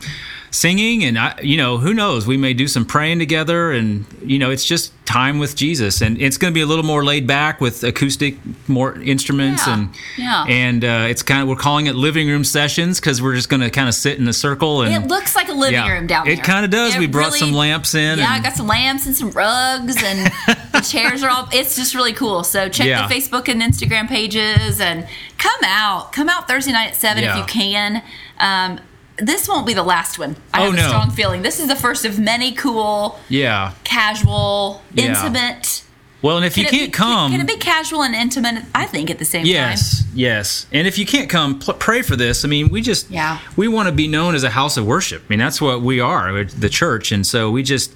singing, 0.52 1.04
and 1.04 1.18
I, 1.20 1.40
you 1.42 1.58
know, 1.58 1.78
who 1.78 1.94
knows, 1.94 2.26
we 2.26 2.38
may 2.38 2.54
do 2.54 2.68
some 2.68 2.86
praying 2.86 3.20
together, 3.20 3.72
and 3.72 4.06
you 4.24 4.40
know, 4.40 4.50
it's 4.52 4.66
just 4.66 4.94
time 5.06 5.40
with 5.40 5.56
Jesus, 5.56 6.02
and 6.02 6.22
it's 6.22 6.38
gonna 6.38 6.52
be 6.54 6.62
a 6.62 6.66
little 6.66 6.84
more 6.84 7.04
laid 7.04 7.26
back 7.28 7.62
with 7.62 7.84
acoustic, 7.84 8.36
more 8.68 9.00
instruments, 9.02 9.66
Yeah, 9.66 9.74
and 9.74 9.90
yeah. 10.18 10.44
and 10.48 10.84
uh, 10.86 11.06
it's 11.10 11.24
kind 11.24 11.42
of 11.42 11.48
we're 11.48 11.56
calling 11.56 11.86
it 11.88 11.96
living 11.96 12.28
room 12.28 12.44
sessions 12.44 13.00
because 13.00 13.22
we're 13.22 13.36
just 13.36 13.50
gonna 13.50 13.70
kind 13.70 13.88
of 13.88 13.96
sit 13.96 14.18
in 14.20 14.28
a 14.28 14.34
circle 14.34 14.82
and. 14.82 14.94
It 14.94 15.08
looks 15.08 15.36
like 15.36 15.48
a 15.50 15.54
living 15.54 15.74
Yeah, 15.76 15.92
room 15.92 16.08
down 16.08 16.26
there. 16.26 16.34
it 16.34 16.44
kinda 16.44 16.68
does. 16.68 16.96
It 16.96 17.00
We 17.00 17.08
brought 17.08 17.34
some 17.34 17.54
lamps 17.54 17.94
in 17.96 18.20
Yeah, 18.20 18.30
I 18.32 18.40
got 18.40 18.54
some 18.56 18.68
lamps 18.68 19.06
and 19.06 19.16
some 19.16 19.32
rugs, 19.32 19.96
and 20.04 20.26
the 20.74 20.82
chairs 20.82 21.24
are 21.24 21.30
all. 21.30 21.48
It's 21.54 21.76
just 21.76 21.96
really 21.96 22.14
cool. 22.14 22.44
So 22.44 22.68
check 22.70 22.88
Yeah. 22.88 23.08
the 23.08 23.14
Facebook 23.14 23.48
and 23.48 23.62
Instagram 23.62 24.08
pages, 24.08 24.80
and 24.82 25.08
come 25.38 25.60
out. 25.64 26.12
Come 26.14 26.28
out 26.30 26.48
Thursday 26.48 26.72
night 26.72 26.90
at 26.90 26.96
seven 26.96 27.24
if 27.24 27.36
you 27.36 27.44
can. 27.46 28.02
Um, 28.40 28.80
this 29.20 29.48
won't 29.48 29.66
be 29.66 29.74
the 29.74 29.84
last 29.84 30.20
one. 30.20 30.36
I 30.54 30.62
Oh, 30.62 30.66
have 30.66 30.74
a 30.74 30.78
no. 30.78 30.88
strong 30.88 31.12
feeling. 31.12 31.42
This 31.42 31.60
is 31.60 31.68
the 31.68 31.76
first 31.76 32.06
of 32.06 32.20
many 32.20 32.52
cool, 32.52 33.20
yeah. 33.30 33.74
casual, 33.84 34.82
Yeah. 34.94 35.06
intimate. 35.06 35.84
Well, 36.22 36.38
and 36.38 36.46
if 36.46 36.58
you 36.58 36.66
Can 36.66 36.74
it 36.74 36.78
can't 36.78 36.92
be, 36.92 36.98
come, 36.98 37.32
Can 37.32 37.42
it 37.42 37.48
be 37.48 37.58
casual 37.58 38.02
and 38.04 38.16
intimate? 38.16 38.64
I 38.74 38.86
think 38.86 39.12
at 39.12 39.20
the 39.20 39.26
same 39.26 39.44
time. 39.44 39.52
Yes, 39.52 40.04
yes. 40.16 40.66
And 40.74 40.88
if 40.88 40.98
you 40.98 41.06
can't 41.06 41.30
come, 41.30 41.60
pl- 41.60 41.76
pray 41.76 42.02
for 42.02 42.16
this. 42.16 42.44
I 42.44 42.48
mean, 42.48 42.70
we 42.70 42.82
just 42.82 43.10
Yeah. 43.12 43.38
we 43.56 43.68
want 43.68 43.88
to 43.88 43.92
be 43.92 44.08
known 44.08 44.34
as 44.34 44.44
a 44.44 44.50
house 44.50 44.78
of 44.78 44.86
worship. 44.86 45.24
I 45.28 45.30
mean, 45.30 45.40
that's 45.40 45.62
what 45.62 45.82
we 45.84 46.00
are, 46.00 46.34
we're 46.34 46.46
the 46.46 46.70
church. 46.70 47.12
And 47.12 47.26
so 47.26 47.52
we 47.52 47.62
just 47.64 47.92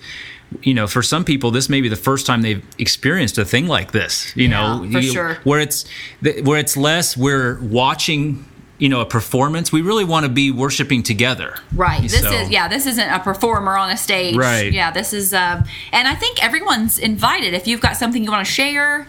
you 0.63 0.73
know, 0.73 0.85
for 0.85 1.01
some 1.01 1.23
people, 1.23 1.49
this 1.49 1.69
may 1.69 1.79
be 1.79 1.87
the 1.87 1.95
first 1.95 2.25
time 2.25 2.41
they've 2.41 2.61
experienced 2.77 3.37
a 3.37 3.45
thing 3.45 3.67
like 3.67 3.93
this. 3.93 4.33
You 4.35 4.49
know, 4.49 4.85
for 4.91 4.99
you- 4.99 5.11
sure. 5.13 5.37
where 5.45 5.61
it's 5.61 5.85
where 6.43 6.59
it's 6.59 6.75
less 6.75 7.15
we're 7.15 7.57
watching, 7.61 8.45
you 8.81 8.89
know, 8.89 8.99
a 8.99 9.05
performance. 9.05 9.71
We 9.71 9.81
really 9.81 10.03
want 10.03 10.25
to 10.25 10.29
be 10.31 10.49
worshiping 10.51 11.03
together. 11.03 11.55
Right. 11.73 12.01
This 12.01 12.19
So- 12.19 12.31
is 12.33 12.49
yeah. 12.49 12.67
This 12.67 12.85
isn't 12.87 13.09
a 13.09 13.19
performer 13.19 13.77
on 13.77 13.91
a 13.91 13.95
stage. 13.97 14.35
Right. 14.35 14.73
Yeah. 14.73 14.89
This 14.91 15.13
is 15.13 15.33
um, 15.33 15.63
and 15.93 16.07
I 16.07 16.15
think 16.15 16.43
everyone's 16.43 16.97
invited. 16.97 17.53
If 17.53 17.67
you've 17.67 17.79
got 17.79 17.95
something 17.95 18.23
you 18.23 18.31
want 18.31 18.45
to 18.45 18.51
share, 18.51 19.07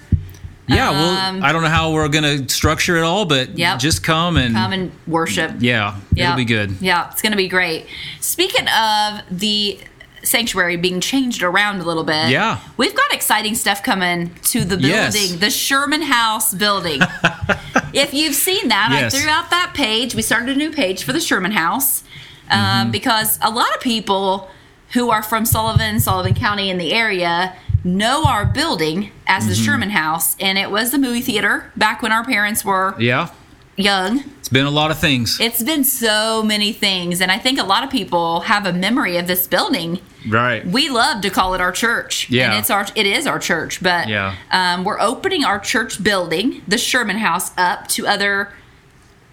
Yeah, 0.68 0.90
Um, 0.90 0.96
well, 0.96 1.44
I 1.44 1.52
don't 1.52 1.62
know 1.62 1.68
how 1.68 1.90
we're 1.90 2.08
going 2.08 2.46
to 2.46 2.48
structure 2.54 2.96
it 2.96 3.02
all, 3.02 3.24
but 3.24 3.58
Yep. 3.58 3.80
just 3.80 4.04
come 4.04 4.36
and, 4.36 4.54
come 4.54 4.72
and 4.72 4.92
worship. 5.08 5.50
yeah, 5.58 5.96
Yeah. 6.14 6.26
it'll 6.26 6.36
be 6.36 6.44
good. 6.44 6.76
Yeah, 6.80 7.10
it's 7.10 7.20
going 7.20 7.32
to 7.32 7.36
be 7.36 7.48
great. 7.48 7.86
Speaking 8.20 8.68
of 8.68 9.22
the 9.30 9.78
sanctuary 10.22 10.76
being 10.76 11.00
changed 11.00 11.42
around 11.42 11.80
a 11.80 11.84
little 11.84 12.04
bit, 12.04 12.28
Yeah. 12.30 12.58
we've 12.76 12.94
got 12.94 13.12
exciting 13.12 13.54
stuff 13.54 13.82
coming 13.82 14.34
to 14.44 14.60
the 14.64 14.76
building, 14.76 14.90
Yes. 14.90 15.32
the 15.36 15.50
Sherman 15.50 16.02
House 16.02 16.54
building. 16.54 17.00
if 17.92 18.14
you've 18.14 18.34
seen 18.34 18.68
that, 18.68 18.88
Yes. 18.92 19.14
I 19.14 19.18
threw 19.18 19.30
out 19.30 19.50
that 19.50 19.72
page. 19.74 20.14
We 20.14 20.22
started 20.22 20.50
a 20.50 20.54
new 20.58 20.70
page 20.70 21.04
for 21.04 21.12
the 21.12 21.20
Sherman 21.20 21.52
House 21.52 22.02
um, 22.50 22.58
Mm-hmm. 22.58 22.90
because 22.92 23.38
a 23.42 23.50
lot 23.50 23.74
of 23.74 23.80
people 23.80 24.48
who 24.92 25.10
are 25.10 25.22
from 25.22 25.44
Sullivan, 25.46 26.00
Sullivan 26.00 26.34
County 26.34 26.68
in 26.70 26.78
the 26.78 26.92
area 26.92 27.54
know 27.84 28.24
our 28.24 28.44
building 28.44 29.10
as 29.26 29.42
Mm-hmm. 29.44 29.48
the 29.50 29.54
Sherman 29.56 29.90
House, 29.90 30.36
and 30.38 30.56
it 30.58 30.70
was 30.70 30.90
the 30.90 30.98
movie 30.98 31.20
theater 31.22 31.70
back 31.76 32.02
when 32.02 32.12
our 32.12 32.24
parents 32.24 32.64
were 32.64 32.94
Yeah, 32.98 33.30
young. 33.76 34.22
it's 34.38 34.48
been 34.48 34.66
a 34.66 34.70
lot 34.70 34.90
of 34.90 34.98
things. 34.98 35.40
It's 35.40 35.62
been 35.62 35.82
so 35.84 36.42
many 36.44 36.72
things, 36.72 37.20
and 37.20 37.32
I 37.32 37.38
think 37.38 37.58
a 37.58 37.64
lot 37.64 37.82
of 37.82 37.90
people 37.90 38.40
have 38.42 38.66
a 38.66 38.72
memory 38.72 39.16
of 39.16 39.26
this 39.26 39.46
building. 39.48 39.98
Right. 40.28 40.64
We 40.66 40.88
love 40.88 41.20
to 41.22 41.30
call 41.30 41.54
it 41.54 41.60
our 41.60 41.72
church, 41.72 42.28
Yeah. 42.30 42.50
and 42.50 42.58
it's 42.58 42.70
our 42.70 42.86
it 42.94 43.06
is 43.06 43.26
our 43.26 43.38
church. 43.38 43.82
But 43.82 44.08
Yeah. 44.08 44.34
um, 44.50 44.84
we're 44.84 45.00
opening 45.00 45.44
our 45.44 45.58
church 45.58 46.02
building, 46.02 46.62
the 46.68 46.78
Sherman 46.78 47.18
House, 47.18 47.50
up 47.56 47.88
to 47.88 48.06
other 48.06 48.52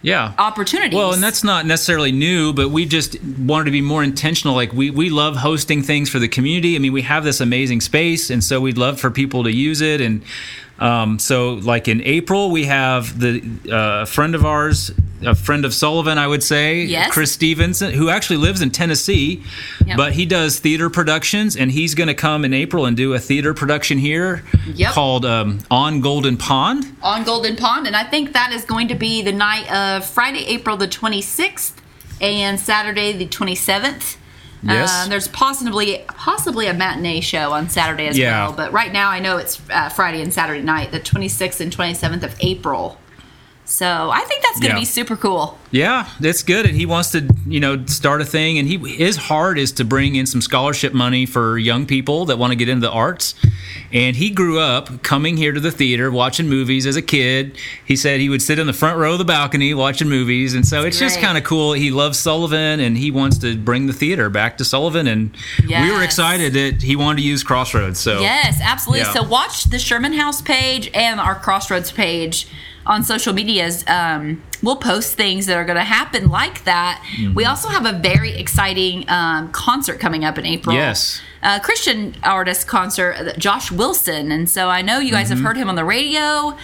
yeah. 0.01 0.33
opportunities. 0.37 0.95
Well, 0.95 1.13
and 1.13 1.21
that's 1.21 1.43
not 1.43 1.65
necessarily 1.65 2.11
new, 2.11 2.53
but 2.53 2.69
we 2.69 2.85
just 2.85 3.21
wanted 3.23 3.65
to 3.65 3.71
be 3.71 3.81
more 3.81 4.03
intentional. 4.03 4.55
Like 4.55 4.71
we, 4.73 4.89
we 4.89 5.09
love 5.09 5.37
hosting 5.37 5.83
things 5.83 6.09
for 6.09 6.19
the 6.19 6.27
community. 6.27 6.75
I 6.75 6.79
mean, 6.79 6.93
we 6.93 7.01
have 7.03 7.23
this 7.23 7.41
amazing 7.41 7.81
space, 7.81 8.29
and 8.29 8.43
so 8.43 8.61
we'd 8.61 8.77
love 8.77 8.99
for 8.99 9.11
people 9.11 9.43
to 9.43 9.51
use 9.51 9.81
it. 9.81 10.01
And 10.01 10.21
um, 10.79 11.19
so, 11.19 11.53
like 11.55 11.87
in 11.87 12.01
April, 12.03 12.51
we 12.51 12.65
have 12.65 13.19
the 13.19 13.41
uh, 13.71 14.05
friend 14.05 14.33
of 14.35 14.45
ours, 14.45 14.91
a 15.25 15.35
friend 15.35 15.65
of 15.65 15.73
Sullivan, 15.73 16.17
I 16.17 16.25
would 16.27 16.41
say, 16.43 16.83
Yes. 16.83 17.11
Chris 17.11 17.31
Stevenson, 17.33 17.91
who 17.93 18.09
actually 18.09 18.37
lives 18.37 18.61
in 18.61 18.71
Tennessee, 18.71 19.43
Yep. 19.85 19.97
but 19.97 20.13
he 20.13 20.25
does 20.25 20.59
theater 20.59 20.89
productions, 20.89 21.57
and 21.57 21.69
he's 21.71 21.95
going 21.95 22.07
to 22.07 22.13
come 22.13 22.45
in 22.45 22.53
April 22.53 22.85
and 22.85 22.95
do 22.95 23.13
a 23.13 23.19
theater 23.19 23.53
production 23.53 23.97
here 23.97 24.43
Yep. 24.73 24.91
called 24.93 25.25
um, 25.25 25.59
On 25.69 25.99
Golden 26.01 26.37
Pond. 26.37 26.85
on 27.03 27.23
Golden 27.25 27.55
Pond, 27.57 27.85
and 27.87 27.95
I 27.95 28.03
think 28.05 28.31
that 28.33 28.53
is 28.53 28.63
going 28.63 28.87
to 28.87 28.95
be 28.95 29.21
the 29.21 29.33
night 29.33 29.69
of 29.71 30.05
Friday, 30.05 30.45
April 30.47 30.77
the 30.77 30.87
26th, 30.87 31.73
and 32.21 32.57
Saturday 32.59 33.11
the 33.13 33.27
27th. 33.27 34.15
Yes. 34.63 34.91
Uh, 34.91 35.09
there's 35.09 35.27
possibly 35.29 36.03
possibly 36.07 36.67
a 36.67 36.73
matinee 36.73 37.21
show 37.21 37.51
on 37.53 37.69
Saturday 37.69 38.07
as 38.07 38.17
Yeah. 38.17 38.47
well, 38.47 38.55
but 38.55 38.71
right 38.73 38.91
now 38.91 39.09
I 39.09 39.19
know 39.19 39.37
it's 39.37 39.61
uh, 39.69 39.89
Friday 39.89 40.21
and 40.21 40.33
Saturday 40.33 40.61
night, 40.61 40.91
the 40.91 40.99
26th 40.99 41.61
and 41.61 41.71
27th 41.75 42.23
of 42.23 42.35
April. 42.41 42.97
So 43.69 44.09
I 44.11 44.21
think 44.21 44.41
that's 44.41 44.59
going 44.59 44.71
to 44.71 44.77
Yeah. 44.77 44.81
be 44.81 44.85
super 44.85 45.15
cool. 45.15 45.57
Yeah, 45.69 46.07
that's 46.19 46.41
good. 46.41 46.65
And 46.65 46.75
he 46.75 46.87
wants 46.87 47.11
to, 47.11 47.27
you 47.45 47.59
know, 47.59 47.85
start 47.85 48.19
a 48.19 48.25
thing. 48.25 48.57
And 48.57 48.67
he 48.67 48.77
his 48.77 49.15
heart 49.15 49.59
is 49.59 49.71
to 49.73 49.85
bring 49.85 50.15
in 50.15 50.25
some 50.25 50.41
scholarship 50.41 50.91
money 50.91 51.27
for 51.27 51.59
young 51.59 51.85
people 51.85 52.25
that 52.25 52.39
want 52.39 52.49
to 52.51 52.55
get 52.55 52.67
into 52.67 52.87
the 52.87 52.91
arts. 52.91 53.35
And 53.93 54.15
he 54.15 54.31
grew 54.31 54.59
up 54.59 55.03
coming 55.03 55.37
here 55.37 55.51
to 55.51 55.59
the 55.59 55.69
theater, 55.71 56.09
watching 56.09 56.49
movies 56.49 56.87
as 56.87 56.95
a 56.95 57.01
kid. 57.03 57.57
He 57.85 57.95
said 57.95 58.19
he 58.19 58.29
would 58.29 58.41
sit 58.41 58.57
in 58.57 58.65
the 58.65 58.73
front 58.73 58.97
row 58.97 59.13
of 59.13 59.19
the 59.19 59.25
balcony 59.25 59.73
watching 59.75 60.09
movies. 60.09 60.55
And 60.55 60.67
so 60.67 60.83
it's 60.83 60.97
just 60.97 61.19
kind 61.19 61.37
of 61.37 61.43
cool. 61.43 61.73
He 61.73 61.91
loves 61.91 62.17
Sullivan 62.17 62.79
and 62.79 62.97
he 62.97 63.11
wants 63.11 63.37
to 63.39 63.55
bring 63.55 63.85
the 63.85 63.93
theater 63.93 64.31
back 64.31 64.57
to 64.57 64.65
Sullivan. 64.65 65.05
And 65.05 65.35
we 65.67 65.91
were 65.91 66.01
excited 66.03 66.53
that 66.53 66.81
he 66.81 66.95
wanted 66.95 67.17
to 67.21 67.27
use 67.27 67.43
Crossroads. 67.43 67.99
So 67.99 68.19
Yes, 68.21 68.59
absolutely. 68.63 69.01
Yeah. 69.05 69.13
So 69.13 69.21
watch 69.23 69.65
the 69.65 69.77
Sherman 69.77 70.13
House 70.13 70.41
page 70.41 70.89
and 70.95 71.19
our 71.19 71.35
Crossroads 71.35 71.91
page 71.91 72.47
on 72.89 73.03
social 73.03 73.33
medias. 73.33 73.85
Um, 73.87 74.43
we'll 74.61 74.75
post 74.75 75.15
things 75.15 75.45
that 75.45 75.55
are 75.55 75.63
going 75.63 75.77
to 75.77 75.83
happen 75.85 76.27
like 76.29 76.65
that. 76.65 77.01
Mm-hmm. 77.15 77.35
We 77.35 77.45
also 77.45 77.69
have 77.69 77.85
a 77.85 77.93
very 77.97 78.31
exciting 78.35 79.09
um, 79.09 79.51
concert 79.53 79.99
coming 80.01 80.25
up 80.25 80.37
in 80.37 80.45
April. 80.45 80.75
Yes. 80.75 81.21
Christian 81.63 82.15
artist 82.23 82.67
concert, 82.67 83.13
uh, 83.15 83.33
Josh 83.37 83.71
Wilson. 83.71 84.31
And 84.33 84.49
so 84.49 84.67
I 84.67 84.81
know 84.81 84.99
you 84.99 85.11
guys 85.11 85.27
Mm-hmm. 85.27 85.37
have 85.37 85.45
heard 85.45 85.57
him 85.57 85.69
on 85.69 85.75
the 85.75 85.85
radio. 85.85 86.57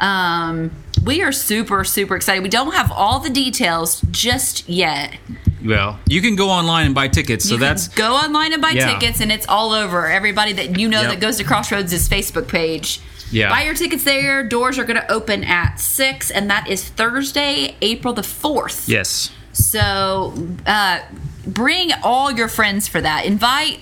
Um, 0.00 0.70
we 1.04 1.20
are 1.22 1.32
super, 1.32 1.84
super 1.84 2.16
excited. 2.16 2.42
We 2.42 2.48
don't 2.48 2.72
have 2.74 2.90
all 2.92 3.18
the 3.20 3.30
details 3.30 4.00
just 4.10 4.68
yet. 4.68 5.18
well, 5.64 5.98
you 6.08 6.20
can 6.22 6.34
go 6.36 6.48
online 6.50 6.86
and 6.86 6.94
buy 6.94 7.08
tickets. 7.08 7.48
So 7.48 7.56
that's 7.56 7.88
go 7.88 8.14
online 8.14 8.52
and 8.52 8.62
buy 8.62 8.70
Yeah. 8.70 8.92
tickets, 8.98 9.20
and 9.20 9.30
it's 9.30 9.46
all 9.48 9.72
over. 9.72 10.08
Everybody 10.10 10.52
that 10.54 10.78
you 10.78 10.88
know 10.88 11.02
Yep. 11.02 11.10
that 11.10 11.20
goes 11.20 11.36
to 11.38 11.44
Crossroads' 11.44 12.08
Facebook 12.08 12.48
page. 12.48 13.00
Yeah. 13.32 13.48
Buy 13.48 13.62
your 13.62 13.74
tickets 13.74 14.04
there. 14.04 14.46
Doors 14.46 14.78
are 14.78 14.84
going 14.84 15.00
to 15.00 15.10
open 15.10 15.42
at 15.42 15.80
6, 15.80 16.30
and 16.30 16.50
that 16.50 16.68
is 16.68 16.84
Thursday, 16.88 17.76
April 17.80 18.14
the 18.14 18.22
4th. 18.22 18.88
yes. 18.88 19.30
So 19.54 20.32
uh, 20.66 21.00
bring 21.46 21.90
all 22.02 22.30
your 22.32 22.48
friends 22.48 22.88
for 22.88 23.00
that. 23.00 23.26
Invite 23.26 23.80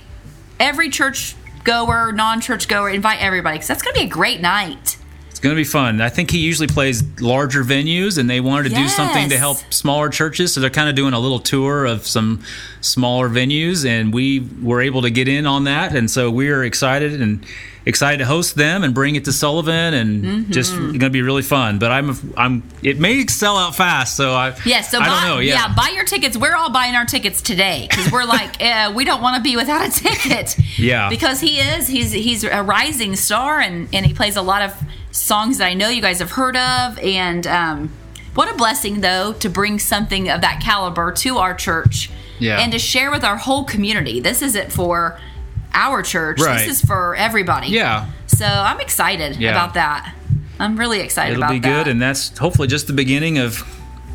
every 0.58 0.90
church 0.90 1.36
goer, 1.62 2.12
non 2.12 2.40
church 2.40 2.66
goer, 2.66 2.90
invite 2.90 3.20
everybody 3.22 3.56
because 3.56 3.68
that's 3.68 3.82
going 3.82 3.94
to 3.94 4.00
be 4.00 4.06
a 4.06 4.08
great 4.08 4.40
night. 4.40 4.96
It's 5.40 5.44
going 5.44 5.54
to 5.56 5.58
be 5.58 5.64
fun. 5.64 6.02
I 6.02 6.10
think 6.10 6.30
he 6.30 6.36
usually 6.38 6.68
plays 6.68 7.02
larger 7.18 7.64
venues, 7.64 8.18
and 8.18 8.28
they 8.28 8.40
wanted 8.42 8.68
to 8.68 8.74
do 8.74 8.88
something 8.88 9.30
to 9.30 9.38
help 9.38 9.56
smaller 9.72 10.10
churches. 10.10 10.52
So 10.52 10.60
they're 10.60 10.68
kind 10.68 10.90
of 10.90 10.94
doing 10.94 11.14
a 11.14 11.18
little 11.18 11.38
tour 11.38 11.86
of 11.86 12.06
some 12.06 12.42
smaller 12.82 13.30
venues, 13.30 13.86
and 13.88 14.12
we 14.12 14.46
were 14.62 14.82
able 14.82 15.00
to 15.00 15.08
get 15.10 15.28
in 15.28 15.46
on 15.46 15.64
that. 15.64 15.94
And 15.96 16.10
so 16.10 16.30
we 16.30 16.50
are 16.50 16.62
excited. 16.62 17.22
And 17.22 17.46
excited 17.86 18.18
to 18.18 18.26
host 18.26 18.56
them 18.56 18.84
and 18.84 18.92
bring 18.94 19.16
it 19.16 19.24
to 19.24 19.32
Sullivan, 19.32 19.94
and 19.94 20.22
Mm-hmm. 20.24 20.52
just 20.52 20.76
going 20.76 20.98
to 21.00 21.08
be 21.10 21.22
really 21.22 21.40
fun. 21.40 21.78
But 21.78 21.90
I'm 21.90 22.14
I'm 22.36 22.62
it 22.82 22.98
may 23.00 23.26
sell 23.26 23.56
out 23.56 23.74
fast, 23.74 24.18
so 24.18 24.34
I 24.34 24.54
Yeah, 24.66 24.82
so 24.82 24.98
I 24.98 25.00
buy, 25.00 25.06
don't 25.06 25.24
know. 25.36 25.38
Yeah. 25.38 25.74
buy 25.74 25.90
your 25.94 26.04
tickets. 26.04 26.36
We're 26.36 26.54
all 26.54 26.68
buying 26.70 26.94
our 26.94 27.06
tickets 27.06 27.40
today 27.40 27.86
because 27.88 28.12
we're 28.12 28.26
like, 28.26 28.60
eh, 28.62 28.92
we 28.92 29.06
don't 29.06 29.22
want 29.22 29.36
to 29.36 29.42
be 29.42 29.56
without 29.56 29.88
a 29.88 29.90
ticket. 29.90 30.58
Yeah. 30.78 31.08
because 31.08 31.40
he 31.40 31.58
is 31.58 31.88
he's 31.88 32.12
he's 32.12 32.44
a 32.44 32.62
rising 32.62 33.16
star 33.16 33.58
and 33.60 33.88
and 33.94 34.04
he 34.04 34.12
plays 34.12 34.36
a 34.36 34.42
lot 34.42 34.60
of 34.60 34.74
songs 35.10 35.58
that 35.58 35.66
I 35.66 35.74
know 35.74 35.88
you 35.88 36.02
guys 36.02 36.18
have 36.20 36.32
heard 36.32 36.56
of. 36.56 36.98
And 36.98 37.46
um, 37.46 37.92
what 38.34 38.52
a 38.52 38.56
blessing 38.56 39.00
though 39.00 39.32
to 39.34 39.48
bring 39.48 39.78
something 39.78 40.28
of 40.28 40.40
that 40.42 40.60
caliber 40.62 41.12
to 41.12 41.38
our 41.38 41.54
church. 41.54 42.10
Yeah. 42.38 42.58
and 42.58 42.72
to 42.72 42.78
share 42.78 43.10
with 43.10 43.22
our 43.22 43.36
whole 43.36 43.64
community. 43.64 44.18
This 44.18 44.40
isn't 44.40 44.72
for 44.72 45.20
our 45.74 46.02
church. 46.02 46.40
Right. 46.40 46.66
This 46.66 46.80
is 46.80 46.84
for 46.86 47.14
everybody. 47.14 47.68
Yeah. 47.68 48.06
So 48.28 48.46
I'm 48.46 48.80
excited 48.80 49.36
Yeah. 49.36 49.50
about 49.50 49.74
that. 49.74 50.14
I'm 50.58 50.78
really 50.78 51.00
excited 51.00 51.36
It'll 51.36 51.50
be 51.50 51.58
that. 51.58 51.84
good, 51.84 51.88
and 51.90 52.00
that's 52.00 52.38
hopefully 52.38 52.66
just 52.66 52.86
the 52.86 52.94
beginning 52.94 53.36
of 53.36 53.62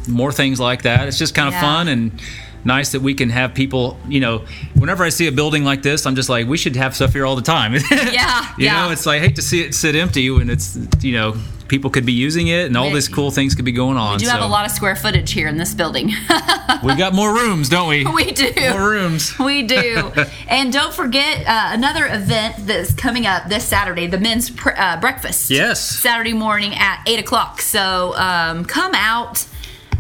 more 0.08 0.32
things 0.32 0.60
like 0.60 0.82
that. 0.84 1.08
It's 1.08 1.20
just 1.20 1.36
kind 1.36 1.48
of 1.48 1.54
Yeah. 1.54 1.62
fun 1.62 1.88
and 1.88 2.20
nice 2.66 2.92
that 2.92 3.02
we 3.02 3.14
can 3.14 3.30
have 3.30 3.54
people. 3.54 3.98
You 4.08 4.20
know, 4.20 4.46
whenever 4.76 5.04
I 5.04 5.10
see 5.10 5.28
a 5.28 5.32
building 5.32 5.64
like 5.64 5.82
this, 5.82 6.06
I'm 6.06 6.16
just 6.16 6.30
like, 6.30 6.48
we 6.48 6.58
should 6.58 6.76
have 6.76 6.96
stuff 6.96 7.14
here 7.14 7.26
all 7.26 7.36
the 7.36 7.42
time. 7.42 7.76
Yeah, 8.16 8.54
you 8.58 8.66
yeah. 8.66 8.86
know, 8.86 8.92
it's 8.92 9.06
like 9.06 9.22
I 9.22 9.26
hate 9.26 9.36
to 9.38 9.42
see 9.42 9.62
it 9.62 9.74
sit 9.74 9.96
empty 9.96 10.30
when 10.30 10.50
it's 10.50 10.78
you 11.02 11.14
know 11.14 11.36
people 11.68 11.90
could 11.90 12.06
be 12.06 12.14
using 12.14 12.48
it 12.48 12.66
and 12.66 12.78
all 12.78 12.92
these 12.92 13.08
cool 13.08 13.32
things 13.32 13.56
could 13.56 13.66
be 13.66 13.72
going 13.72 13.98
on. 13.98 14.14
we 14.14 14.20
do 14.20 14.26
so 14.26 14.32
have 14.32 14.42
a 14.42 14.48
lot 14.48 14.66
of 14.66 14.72
square 14.72 14.96
footage 14.96 15.32
here 15.32 15.48
in 15.48 15.58
this 15.58 15.74
building. 15.74 16.08
we 16.84 16.96
got 16.96 17.14
more 17.14 17.34
rooms, 17.34 17.70
don't 17.70 17.90
we? 17.90 18.06
we 18.06 18.32
do. 18.32 18.52
more 18.72 18.90
rooms. 18.90 19.38
We 19.40 19.64
do. 19.64 20.12
and 20.48 20.72
don't 20.72 20.94
forget 20.94 21.46
uh, 21.48 21.70
another 21.74 22.06
event 22.08 22.56
that's 22.68 22.94
coming 22.94 23.26
up 23.26 23.48
this 23.50 23.66
Saturday 23.66 24.08
the 24.08 24.20
men's 24.20 24.50
pr- 24.50 24.78
uh, 24.78 25.00
breakfast. 25.00 25.50
Yes. 25.50 25.82
Saturday 25.82 26.34
morning 26.34 26.74
at 26.76 27.04
8 27.08 27.20
o'clock. 27.20 27.62
So 27.62 28.14
um, 28.16 28.66
come 28.66 28.94
out. 28.94 29.48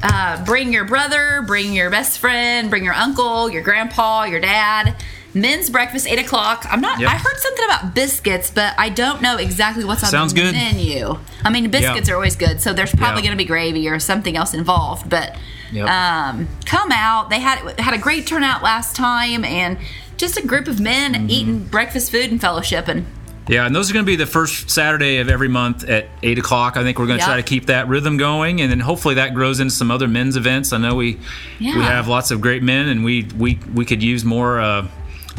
Uh, 0.03 0.43
bring 0.45 0.71
your 0.73 0.85
brother, 0.85 1.43
bring 1.45 1.73
your 1.73 1.89
best 1.89 2.19
friend, 2.19 2.69
bring 2.69 2.83
your 2.83 2.93
uncle, 2.93 3.49
your 3.49 3.61
grandpa, 3.63 4.23
your 4.25 4.39
dad. 4.39 4.95
Men's 5.33 5.69
breakfast, 5.69 6.07
8 6.07 6.19
o'clock. 6.19 6.65
I'm 6.69 6.79
not, 6.79 6.97
Yep. 6.99 7.09
I 7.09 7.15
heard 7.15 7.37
something 7.37 7.65
about 7.65 7.93
biscuits, 7.93 8.49
but 8.49 8.73
I 8.77 8.87
don't 8.87 9.21
know 9.21 9.35
exactly 9.37 9.83
what's 9.83 10.01
on 10.03 10.09
Sounds 10.09 10.33
the 10.33 10.41
good. 10.41 10.53
menu. 10.55 11.17
I 11.43 11.49
mean, 11.49 11.69
biscuits 11.69 12.07
Yeah. 12.07 12.13
are 12.13 12.15
always 12.17 12.37
good, 12.37 12.61
so 12.61 12.71
there's 12.71 12.91
probably 12.95 13.21
Yeah. 13.21 13.27
going 13.29 13.37
to 13.37 13.43
be 13.43 13.47
gravy 13.47 13.89
or 13.89 13.99
something 13.99 14.37
else 14.37 14.53
involved. 14.53 15.09
But 15.09 15.35
Yep. 15.73 15.89
um, 15.89 16.47
come 16.65 16.91
out. 16.93 17.29
They 17.29 17.39
had 17.39 17.59
had 17.79 17.93
a 17.93 17.97
great 17.97 18.25
turnout 18.27 18.63
last 18.63 18.95
time, 18.95 19.43
and 19.43 19.77
just 20.15 20.37
a 20.37 20.41
group 20.45 20.69
of 20.69 20.79
men 20.79 21.13
Mm-hmm. 21.13 21.29
eating 21.29 21.59
breakfast 21.65 22.11
food 22.11 22.31
and 22.31 22.39
fellowshipping. 22.39 23.03
Yeah, 23.47 23.65
and 23.65 23.75
those 23.75 23.89
are 23.89 23.93
going 23.93 24.05
to 24.05 24.09
be 24.11 24.15
the 24.15 24.25
first 24.25 24.69
Saturday 24.71 25.17
of 25.19 25.29
every 25.29 25.47
month 25.47 25.83
at 25.87 26.07
eight 26.23 26.39
o'clock. 26.39 26.77
I 26.77 26.83
think 26.83 26.97
we're 26.97 27.05
going 27.05 27.19
to 27.19 27.23
Yep. 27.23 27.27
try 27.27 27.35
to 27.37 27.43
keep 27.43 27.67
that 27.67 27.87
rhythm 27.87 28.17
going, 28.17 28.59
and 28.61 28.71
then 28.71 28.79
hopefully 28.79 29.15
that 29.15 29.33
grows 29.35 29.59
into 29.59 29.73
some 29.73 29.91
other 29.91 30.07
men's 30.07 30.35
events. 30.35 30.73
I 30.73 30.77
know 30.77 30.95
we 30.95 31.17
Yeah. 31.59 31.77
we 31.77 31.83
have 31.83 32.07
lots 32.07 32.31
of 32.31 32.41
great 32.41 32.63
men, 32.63 32.87
and 32.87 33.03
we 33.03 33.27
we 33.37 33.59
we 33.73 33.85
could 33.85 34.01
use 34.01 34.25
more 34.25 34.59
uh, 34.59 34.87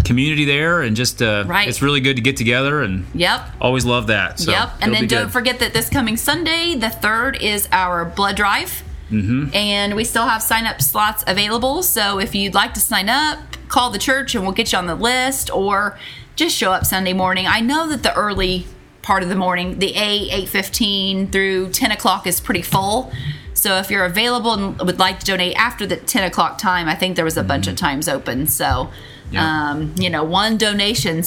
community 0.05 0.45
there, 0.45 0.83
and 0.83 0.95
just 0.95 1.21
uh, 1.21 1.45
Right. 1.47 1.67
it's 1.69 1.83
really 1.83 2.01
good 2.01 2.15
to 2.17 2.23
get 2.23 2.37
together, 2.37 2.81
and 2.83 3.07
Yep. 3.15 3.55
always 3.61 3.85
love 3.85 4.07
that. 4.07 4.39
So 4.39 4.53
yep. 4.53 4.71
And 4.81 4.95
then 4.95 5.09
don't 5.09 5.25
good. 5.25 5.33
forget 5.33 5.59
that 5.59 5.73
this 5.75 5.89
coming 5.89 6.17
Sunday, 6.17 6.77
the 6.77 6.91
third, 6.91 7.37
is 7.41 7.67
our 7.73 8.05
blood 8.05 8.37
drive. 8.37 8.83
Mm-hmm. 9.11 9.55
And 9.55 9.95
we 9.95 10.03
still 10.05 10.27
have 10.27 10.43
sign 10.43 10.67
up 10.67 10.83
slots 10.83 11.23
available. 11.29 11.83
So 11.85 12.19
if 12.19 12.35
you'd 12.35 12.55
like 12.55 12.75
to 12.75 12.81
sign 12.81 13.09
up, 13.09 13.39
call 13.69 13.91
the 13.91 13.99
church 14.01 14.35
and 14.35 14.43
we'll 14.45 14.53
get 14.53 14.73
you 14.73 14.79
on 14.79 14.87
the 14.87 14.97
list 14.97 15.49
or 15.53 15.97
just 16.37 16.55
show 16.57 16.73
up 16.73 16.85
Sunday 16.85 17.13
morning. 17.13 17.47
I 17.47 17.61
know 17.61 17.89
that 17.89 18.03
the 18.03 18.15
early 18.15 18.67
part 19.03 19.23
of 19.23 19.29
the 19.29 19.35
morning, 19.37 19.79
the 19.79 19.95
8, 19.95 20.31
8.15 20.49 21.33
through 21.33 21.71
10 21.71 21.91
o'clock 21.93 22.27
is 22.27 22.41
pretty 22.41 22.63
full. 22.63 23.13
So 23.55 23.77
if 23.79 23.91
you're 23.91 24.05
available 24.05 24.53
and 24.53 24.79
would 24.81 24.99
like 24.99 25.19
to 25.21 25.27
donate 25.27 25.57
after 25.57 25.87
the 25.87 25.97
10 25.97 26.25
o'clock 26.25 26.59
time, 26.59 26.89
I 26.89 26.95
think 26.95 27.17
there 27.17 27.25
was 27.25 27.37
a 27.39 27.43
bunch 27.43 27.67
of 27.67 27.77
times 27.77 28.09
open. 28.09 28.47
So, 28.47 28.91
Yeah. 29.31 29.71
um, 29.71 29.95
you 29.97 30.11
know, 30.11 30.23
one 30.23 30.57
donation 30.59 31.23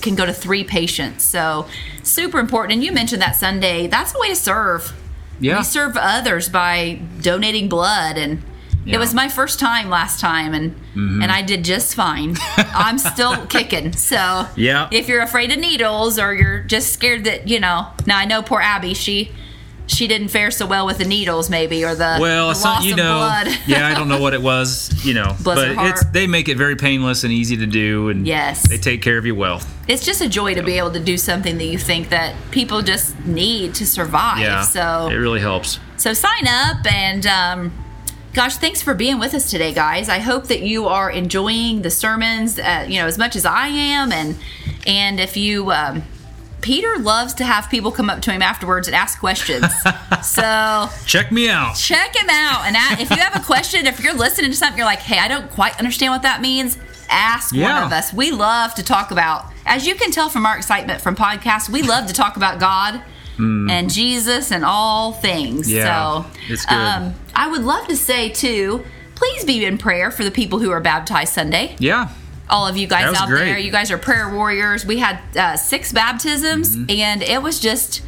can 0.00 0.14
go 0.14 0.24
to 0.24 0.32
three 0.32 0.64
patients. 0.64 1.24
So 1.24 1.66
super 2.02 2.38
important. 2.38 2.74
And 2.74 2.84
you 2.84 2.92
mentioned 2.92 3.20
that 3.22 3.36
Sunday. 3.36 3.86
That's 3.88 4.14
a 4.14 4.18
way 4.20 4.28
to 4.28 4.36
serve. 4.36 4.92
Yeah. 5.40 5.58
We 5.58 5.64
serve 5.64 5.96
others 5.96 6.48
by 6.48 7.00
donating 7.20 7.68
blood 7.68 8.16
and 8.16 8.40
Yeah. 8.84 8.96
it 8.96 8.98
was 8.98 9.14
my 9.14 9.28
first 9.28 9.58
time 9.58 9.88
last 9.90 10.20
time 10.20 10.52
and 10.54 10.74
and 10.94 11.32
I 11.32 11.42
did 11.42 11.64
just 11.64 11.94
fine. 11.94 12.36
I'm 12.56 12.98
still 12.98 13.46
kicking. 13.56 13.92
So 13.92 14.46
Yeah. 14.56 14.88
if 14.92 15.08
you're 15.08 15.22
afraid 15.22 15.50
of 15.52 15.58
needles 15.58 16.18
or 16.18 16.34
you're 16.34 16.60
just 16.60 16.92
scared 16.92 17.24
that, 17.24 17.48
you 17.48 17.60
know, 17.60 17.86
now 18.06 18.18
I 18.18 18.24
know 18.26 18.42
poor 18.42 18.60
Abby, 18.60 18.94
she 18.94 19.32
she 19.86 20.06
didn't 20.06 20.28
fare 20.28 20.50
so 20.50 20.64
well 20.66 20.86
with 20.86 20.96
the 20.96 21.04
needles 21.04 21.50
maybe 21.50 21.84
or 21.84 21.94
the, 21.94 22.16
Well, 22.18 22.48
the 22.48 22.54
some, 22.54 22.82
you 22.84 22.96
know, 22.96 23.16
blood. 23.18 23.48
yeah, 23.66 23.86
I 23.86 23.92
don't 23.94 24.08
know 24.08 24.18
what 24.20 24.32
it 24.32 24.40
was, 24.40 24.90
you 25.04 25.12
know, 25.12 25.36
Bless 25.42 25.74
but 25.76 25.86
it's 25.88 26.04
they 26.06 26.26
make 26.26 26.48
it 26.48 26.56
very 26.56 26.74
painless 26.74 27.22
and 27.22 27.30
easy 27.30 27.56
to 27.58 27.66
do, 27.66 28.08
and 28.08 28.26
Yes. 28.26 28.66
they 28.66 28.78
take 28.78 29.02
care 29.02 29.18
of 29.18 29.26
you 29.26 29.34
well. 29.34 29.60
it's 29.86 30.02
just 30.06 30.22
a 30.22 30.28
joy 30.28 30.54
to 30.54 30.62
be 30.62 30.78
able 30.78 30.90
to 30.92 31.00
do 31.00 31.18
something 31.18 31.58
that 31.58 31.66
you 31.66 31.76
think 31.76 32.08
that 32.08 32.34
people 32.50 32.80
just 32.80 33.18
need 33.26 33.74
to 33.74 33.86
survive. 33.86 34.38
Yeah, 34.38 34.62
So 34.62 35.08
it 35.10 35.16
really 35.16 35.40
helps. 35.40 35.78
So 35.98 36.14
sign 36.14 36.46
up 36.48 36.90
and 36.90 37.26
um, 37.26 37.72
gosh, 38.34 38.56
thanks 38.56 38.82
for 38.82 38.94
being 38.94 39.18
with 39.18 39.32
us 39.34 39.50
today, 39.50 39.72
guys. 39.72 40.08
I 40.08 40.18
hope 40.18 40.48
that 40.48 40.60
you 40.60 40.86
are 40.86 41.10
enjoying 41.10 41.82
the 41.82 41.90
sermons, 41.90 42.58
uh, 42.58 42.84
you 42.88 43.00
know, 43.00 43.06
as 43.06 43.16
much 43.16 43.36
as 43.36 43.44
I 43.46 43.68
am, 43.68 44.12
and 44.12 44.36
and 44.86 45.20
if 45.20 45.36
you. 45.36 45.70
Um, 45.72 46.02
Peter 46.60 46.96
loves 46.96 47.34
to 47.34 47.44
have 47.44 47.68
people 47.68 47.92
come 47.92 48.08
up 48.08 48.22
to 48.22 48.32
him 48.32 48.40
afterwards 48.40 48.88
and 48.88 48.94
ask 48.94 49.20
questions. 49.20 49.66
so 50.22 50.88
Check 51.04 51.30
me 51.30 51.50
out. 51.50 51.76
check 51.76 52.16
him 52.16 52.30
out. 52.30 52.64
And 52.64 52.74
if 52.98 53.10
you 53.10 53.16
have 53.16 53.36
a 53.36 53.44
question, 53.44 53.86
if 53.86 54.00
you're 54.02 54.14
listening 54.14 54.50
to 54.50 54.56
something, 54.56 54.78
you're 54.78 54.86
like, 54.86 55.00
hey, 55.00 55.18
I 55.18 55.28
don't 55.28 55.50
quite 55.50 55.76
understand 55.78 56.12
what 56.14 56.22
that 56.22 56.40
means, 56.40 56.78
ask 57.10 57.54
one 57.54 57.82
of 57.82 57.92
us. 57.92 58.14
We 58.14 58.30
love 58.30 58.74
to 58.76 58.82
talk 58.82 59.10
about, 59.10 59.44
as 59.66 59.86
you 59.86 59.94
can 59.94 60.10
tell 60.10 60.30
from 60.30 60.46
our 60.46 60.56
excitement 60.56 61.02
from 61.02 61.14
podcasts, 61.14 61.68
we 61.68 61.82
love 61.82 62.06
to 62.06 62.14
talk 62.14 62.38
about 62.38 62.58
God 62.58 63.02
and 63.38 63.92
Jesus 63.92 64.50
and 64.52 64.64
all 64.64 65.12
things. 65.12 65.70
Yeah, 65.70 66.22
so 66.22 66.30
it's 66.48 66.64
good. 66.66 66.74
Um, 66.74 67.14
I 67.34 67.50
would 67.50 67.62
love 67.62 67.86
to 67.88 67.96
say, 67.96 68.28
too, 68.28 68.84
please 69.14 69.44
be 69.44 69.64
in 69.64 69.78
prayer 69.78 70.10
for 70.10 70.24
the 70.24 70.30
people 70.30 70.58
who 70.60 70.70
are 70.70 70.80
baptized 70.80 71.32
Sunday 71.34 71.76
Yeah, 71.78 72.10
all 72.48 72.66
of 72.66 72.76
you 72.76 72.86
guys 72.86 73.14
out 73.16 73.28
great. 73.28 73.44
there. 73.46 73.58
You 73.58 73.72
guys 73.72 73.90
are 73.90 73.98
prayer 73.98 74.32
warriors. 74.32 74.84
We 74.86 74.98
had 74.98 75.18
uh, 75.36 75.56
six 75.56 75.92
baptisms, 75.92 76.76
Mm-hmm. 76.76 76.90
and 76.90 77.22
it 77.22 77.42
was 77.42 77.60
just. 77.60 78.02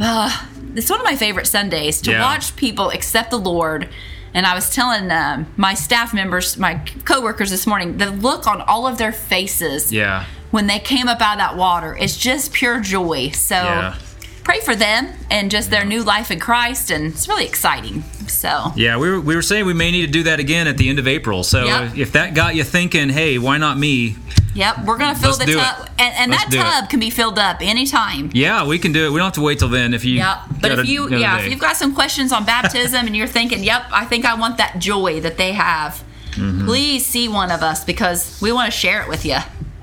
Uh, 0.00 0.30
it's 0.74 0.90
one 0.90 0.98
of 0.98 1.04
my 1.04 1.14
favorite 1.16 1.46
Sundays 1.46 2.00
to 2.02 2.10
Yeah. 2.10 2.22
watch 2.22 2.56
people 2.56 2.90
accept 2.90 3.30
the 3.30 3.38
Lord. 3.38 3.88
And 4.36 4.44
I 4.44 4.54
was 4.56 4.68
telling 4.74 5.08
um, 5.12 5.46
my 5.56 5.74
staff 5.74 6.12
members, 6.12 6.56
my 6.58 6.80
coworkers 7.04 7.50
this 7.50 7.64
morning, 7.68 7.98
the 7.98 8.10
look 8.10 8.48
on 8.48 8.60
all 8.62 8.84
of 8.88 8.98
their 8.98 9.12
faces 9.12 9.92
yeah. 9.92 10.24
when 10.50 10.66
they 10.66 10.80
came 10.80 11.06
up 11.06 11.20
out 11.20 11.34
of 11.34 11.38
that 11.38 11.56
water 11.56 11.96
is 11.96 12.16
just 12.16 12.52
pure 12.52 12.80
joy. 12.80 13.30
So 13.30 13.54
Yeah. 13.54 13.94
Pray 14.44 14.60
for 14.60 14.76
them 14.76 15.08
and 15.30 15.50
just 15.50 15.70
their 15.70 15.84
new 15.84 16.02
life 16.02 16.30
in 16.30 16.38
Christ, 16.38 16.90
and 16.90 17.06
it's 17.12 17.26
really 17.28 17.46
exciting. 17.46 18.02
So 18.28 18.72
Yeah, 18.76 18.96
we 18.98 19.10
were, 19.10 19.20
we 19.20 19.34
were 19.36 19.42
saying 19.42 19.64
we 19.66 19.74
may 19.74 19.90
need 19.90 20.06
to 20.06 20.12
do 20.12 20.22
that 20.24 20.38
again 20.40 20.66
at 20.66 20.76
the 20.78 20.88
end 20.88 20.98
of 20.98 21.06
April. 21.08 21.42
So 21.44 21.64
Yep. 21.64 21.96
if 21.96 22.12
that 22.12 22.34
got 22.34 22.54
you 22.54 22.62
thinking, 22.64 23.08
hey, 23.08 23.38
why 23.38 23.58
not 23.58 23.78
me? 23.78 24.16
Yep, 24.54 24.84
we're 24.84 24.98
gonna 24.98 25.16
fill 25.18 25.30
Let's 25.32 25.44
the 25.44 25.54
tub, 25.54 25.86
it. 25.86 25.90
and, 25.98 26.14
and 26.16 26.32
that 26.32 26.46
do 26.50 26.58
it. 26.58 26.62
tub 26.62 26.88
can 26.88 27.00
be 27.00 27.10
filled 27.10 27.38
up 27.40 27.56
anytime. 27.60 28.30
Yeah, 28.32 28.64
we 28.66 28.78
can 28.78 28.92
do 28.92 29.06
it. 29.06 29.10
We 29.10 29.16
don't 29.18 29.26
have 29.26 29.32
to 29.34 29.40
wait 29.40 29.58
till 29.58 29.68
then. 29.68 29.92
If 29.94 30.04
you, 30.04 30.18
Yep. 30.18 30.38
But 30.60 30.72
if 30.78 30.86
you, 30.88 31.08
yeah, 31.10 31.38
day. 31.38 31.44
if 31.46 31.50
you've 31.50 31.60
got 31.60 31.76
some 31.76 31.92
questions 31.94 32.32
on 32.32 32.44
baptism 32.44 33.06
and 33.06 33.16
you're 33.16 33.26
thinking, 33.26 33.64
"Yep, 33.64 33.86
I 33.92 34.04
think 34.04 34.24
I 34.24 34.34
want 34.34 34.58
that 34.58 34.78
joy 34.78 35.20
that 35.22 35.38
they 35.38 35.52
have," 35.54 36.04
Mm-hmm. 36.36 36.66
please 36.66 37.04
see 37.06 37.26
one 37.28 37.50
of 37.50 37.62
us 37.62 37.84
because 37.84 38.38
we 38.40 38.52
want 38.52 38.66
to 38.72 38.76
share 38.76 39.02
it 39.02 39.08
with 39.08 39.24
you 39.24 39.38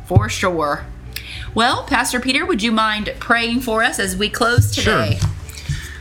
for 0.06 0.30
sure. 0.30 0.86
Well, 1.54 1.84
Pastor 1.84 2.20
Peter, 2.20 2.46
would 2.46 2.64
you 2.64 2.72
mind 2.72 3.14
praying 3.20 3.62
for 3.62 3.84
us 3.84 4.00
as 4.00 4.16
we 4.16 4.30
close 4.30 4.72
today? 4.72 5.18
Sure. 5.20 5.30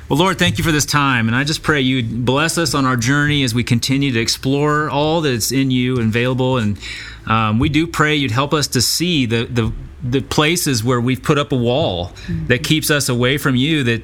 Well, 0.09 0.19
Lord, 0.19 0.39
thank 0.39 0.59
you 0.59 0.65
for 0.65 0.73
this 0.73 0.87
time. 0.87 1.29
And 1.29 1.37
I 1.37 1.45
just 1.45 1.63
pray 1.63 1.81
you 1.81 2.03
bless 2.03 2.59
us 2.59 2.75
on 2.75 2.85
our 2.85 2.97
journey 2.97 3.43
as 3.45 3.55
we 3.55 3.63
continue 3.63 4.13
to 4.13 4.21
explore 4.21 4.91
all 4.91 5.21
that's 5.21 5.53
in 5.53 5.71
you 5.71 5.99
and 5.99 6.09
available. 6.09 6.57
And 6.57 6.79
um, 7.27 7.59
we 7.59 7.69
do 7.69 7.87
pray 7.87 8.15
you'd 8.17 8.31
help 8.31 8.53
us 8.53 8.67
to 8.69 8.81
see 8.81 9.27
the, 9.27 9.45
the, 9.45 9.73
the 10.03 10.21
places 10.21 10.83
where 10.83 11.01
we've 11.01 11.23
put 11.23 11.39
up 11.39 11.53
a 11.53 11.57
wall 11.57 12.13
that 12.47 12.65
keeps 12.65 12.91
us 12.91 13.09
away 13.09 13.39
from 13.39 13.55
you, 13.57 13.85
that 13.85 14.03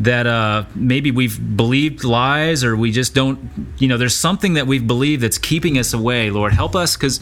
that 0.00 0.26
uh, 0.26 0.64
maybe 0.74 1.10
we've 1.10 1.56
believed 1.56 2.04
lies 2.04 2.62
or 2.62 2.76
we 2.76 2.92
just 2.92 3.14
don't, 3.14 3.38
you 3.78 3.88
know, 3.88 3.96
there's 3.96 4.16
something 4.16 4.54
that 4.54 4.66
we've 4.66 4.86
believed 4.86 5.22
that's 5.22 5.38
keeping 5.38 5.78
us 5.78 5.94
away. 5.94 6.30
Lord, 6.30 6.52
help 6.52 6.76
us 6.76 6.96
because 6.96 7.20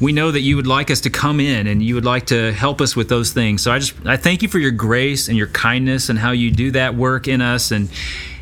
we 0.00 0.12
know 0.12 0.30
that 0.32 0.40
you 0.40 0.56
would 0.56 0.66
like 0.66 0.90
us 0.90 1.00
to 1.02 1.10
come 1.10 1.38
in 1.38 1.66
and 1.66 1.82
you 1.82 1.94
would 1.94 2.04
like 2.04 2.26
to 2.26 2.52
help 2.52 2.80
us 2.80 2.96
with 2.96 3.08
those 3.08 3.32
things. 3.32 3.62
So 3.62 3.70
I 3.70 3.78
just, 3.78 3.94
I 4.04 4.16
thank 4.16 4.42
you 4.42 4.48
for 4.48 4.58
your 4.58 4.72
grace 4.72 5.28
and 5.28 5.38
your 5.38 5.46
kindness 5.48 6.08
and 6.08 6.18
how 6.18 6.32
you 6.32 6.50
do 6.50 6.72
that 6.72 6.94
work 6.94 7.28
in 7.28 7.40
us. 7.40 7.70
And, 7.70 7.88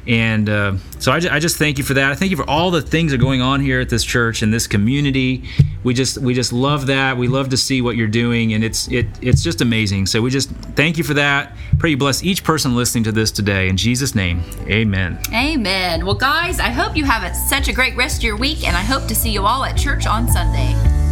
And 0.07 0.49
uh, 0.49 0.77
so 0.99 1.12
I, 1.12 1.17
I 1.31 1.38
just 1.38 1.57
thank 1.57 1.79
you 1.79 1.85
for 1.85 1.95
that. 1.95 2.12
I 2.12 2.14
thank 2.14 2.31
you 2.31 2.37
for 2.37 2.49
all 2.49 2.71
the 2.71 2.83
things 2.83 3.12
that 3.12 3.21
are 3.21 3.23
going 3.23 3.40
on 3.40 3.61
here 3.61 3.81
at 3.81 3.88
this 3.88 4.05
church 4.05 4.43
and 4.43 4.53
this 4.53 4.67
community. 4.67 5.45
We 5.83 5.95
just 5.95 6.19
we 6.19 6.35
just 6.35 6.53
love 6.53 6.87
that. 6.87 7.17
We 7.17 7.29
love 7.29 7.51
to 7.51 7.57
see 7.57 7.83
what 7.83 7.97
you're 7.97 8.07
doing, 8.07 8.55
and 8.55 8.64
it's 8.64 8.88
it 8.88 9.07
it's 9.21 9.43
just 9.43 9.61
amazing. 9.61 10.07
So 10.07 10.23
we 10.23 10.31
just 10.31 10.51
thank 10.77 10.97
you 10.99 11.05
for 11.05 11.14
that. 11.14 11.57
Pray 11.79 11.90
you 11.90 11.97
bless 11.97 12.23
each 12.23 12.43
person 12.43 12.75
listening 12.75 13.05
to 13.05 13.12
this 13.12 13.31
today 13.31 13.69
in 13.69 13.77
Jesus' 13.77 14.14
name. 14.14 14.43
Amen. 14.67 15.19
Amen. 15.33 16.07
Well, 16.07 16.14
guys, 16.14 16.59
I 16.59 16.69
hope 16.69 16.97
you 16.97 17.05
have 17.05 17.37
such 17.37 17.69
a 17.69 17.73
great 17.73 17.97
rest 17.97 18.19
of 18.19 18.25
your 18.25 18.37
week, 18.37 18.67
and 18.67 18.77
I 18.77 18.83
hope 18.83 19.07
to 19.09 19.14
see 19.14 19.31
you 19.31 19.43
all 19.43 19.64
at 19.64 19.77
church 19.77 20.07
on 20.07 20.29
Sunday. 20.29 21.04